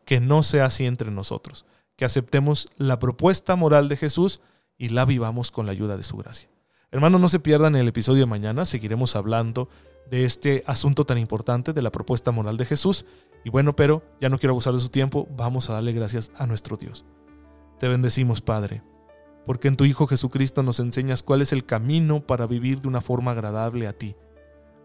Que 0.05 0.21
no 0.21 0.43
sea 0.43 0.67
así 0.67 0.87
entre 0.87 1.11
nosotros, 1.11 1.65
que 1.97 2.05
aceptemos 2.05 2.69
la 2.77 2.99
propuesta 2.99 3.57
moral 3.57 3.89
de 3.89 3.97
Jesús 3.97 4.41
y 4.81 4.89
la 4.89 5.05
vivamos 5.05 5.51
con 5.51 5.67
la 5.67 5.73
ayuda 5.73 5.99
de 5.99 6.03
su 6.03 6.17
gracia. 6.17 6.49
Hermanos, 6.91 7.21
no 7.21 7.29
se 7.29 7.39
pierdan 7.39 7.77
el 7.77 7.87
episodio 7.87 8.21
de 8.21 8.27
mañana, 8.27 8.65
seguiremos 8.65 9.15
hablando 9.15 9.69
de 10.11 10.25
este 10.25 10.65
asunto 10.67 11.05
tan 11.05 11.19
importante 11.19 11.75
de 11.75 11.83
la 11.83 11.93
propuesta 11.93 12.33
moral 12.33 12.57
de 12.57 12.65
Jesús. 12.65 13.05
Y 13.45 13.51
bueno, 13.51 13.77
pero 13.77 14.03
ya 14.23 14.31
no 14.31 14.39
quiero 14.39 14.53
abusar 14.53 14.73
de 14.73 14.81
su 14.81 14.89
tiempo, 14.89 15.29
vamos 15.37 15.69
a 15.69 15.75
darle 15.75 15.93
gracias 15.93 16.33
a 16.35 16.47
nuestro 16.47 16.79
Dios. 16.79 17.05
Te 17.79 17.89
bendecimos, 17.89 18.41
Padre, 18.41 18.83
porque 19.45 19.69
en 19.69 19.77
tu 19.77 19.85
Hijo 19.85 20.07
Jesucristo 20.07 20.63
nos 20.63 20.81
enseñas 20.81 21.23
cuál 21.23 21.43
es 21.43 21.53
el 21.53 21.67
camino 21.67 22.27
para 22.27 22.47
vivir 22.47 22.81
de 22.81 22.89
una 22.89 23.03
forma 23.03 23.33
agradable 23.33 23.87
a 23.87 23.93
ti. 23.93 24.17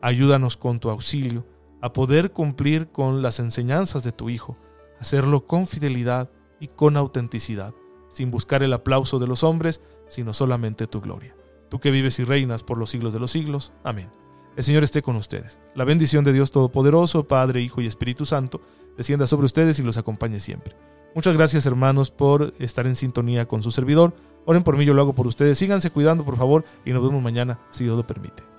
Ayúdanos 0.02 0.58
con 0.58 0.82
tu 0.82 0.90
auxilio 0.90 1.48
a 1.82 1.94
poder 1.94 2.34
cumplir 2.34 2.90
con 2.90 3.22
las 3.22 3.40
enseñanzas 3.40 4.04
de 4.04 4.12
tu 4.12 4.30
Hijo, 4.30 4.58
hacerlo 5.00 5.48
con 5.48 5.68
fidelidad 5.68 6.30
y 6.60 6.68
con 6.68 6.98
autenticidad, 6.98 7.74
sin 8.16 8.32
buscar 8.32 8.64
el 8.64 8.72
aplauso 8.72 9.20
de 9.20 9.28
los 9.28 9.44
hombres, 9.44 9.82
sino 10.08 10.34
solamente 10.34 10.88
tu 10.88 11.02
gloria. 11.02 11.36
Tú 11.70 11.80
que 11.80 11.92
vives 11.92 12.18
y 12.20 12.24
reinas 12.24 12.64
por 12.64 12.78
los 12.78 12.90
siglos 12.90 13.12
de 13.12 13.20
los 13.20 13.32
siglos. 13.32 13.74
Amén. 13.84 14.10
El 14.56 14.64
Señor 14.64 14.86
esté 14.86 15.02
con 15.02 15.18
ustedes. 15.18 15.60
La 15.74 15.84
bendición 15.84 16.24
de 16.24 16.32
Dios 16.32 16.52
Todopoderoso, 16.52 17.28
Padre, 17.28 17.62
Hijo 17.62 17.82
y 17.82 17.88
Espíritu 17.88 18.26
Santo, 18.26 18.62
descienda 18.96 19.28
sobre 19.28 19.48
ustedes 19.48 19.80
y 19.80 19.84
los 19.84 19.98
acompañe 19.98 20.40
siempre. 20.40 20.78
Muchas 21.14 21.36
gracias 21.36 21.66
hermanos 21.66 22.10
por 22.10 22.54
estar 22.58 22.88
en 22.88 22.96
sintonía 22.96 23.48
con 23.48 23.64
su 23.64 23.72
servidor. 23.72 24.16
Oren 24.46 24.64
por 24.64 24.78
mí, 24.78 24.86
yo 24.86 24.94
lo 24.94 25.02
hago 25.02 25.14
por 25.14 25.28
ustedes. 25.28 25.58
Síganse 25.58 25.92
cuidando, 25.92 26.24
por 26.24 26.38
favor, 26.38 26.64
y 26.86 26.92
nos 26.92 27.04
vemos 27.04 27.22
mañana, 27.22 27.60
si 27.72 27.84
Dios 27.84 27.98
lo 27.98 28.08
permite. 28.08 28.55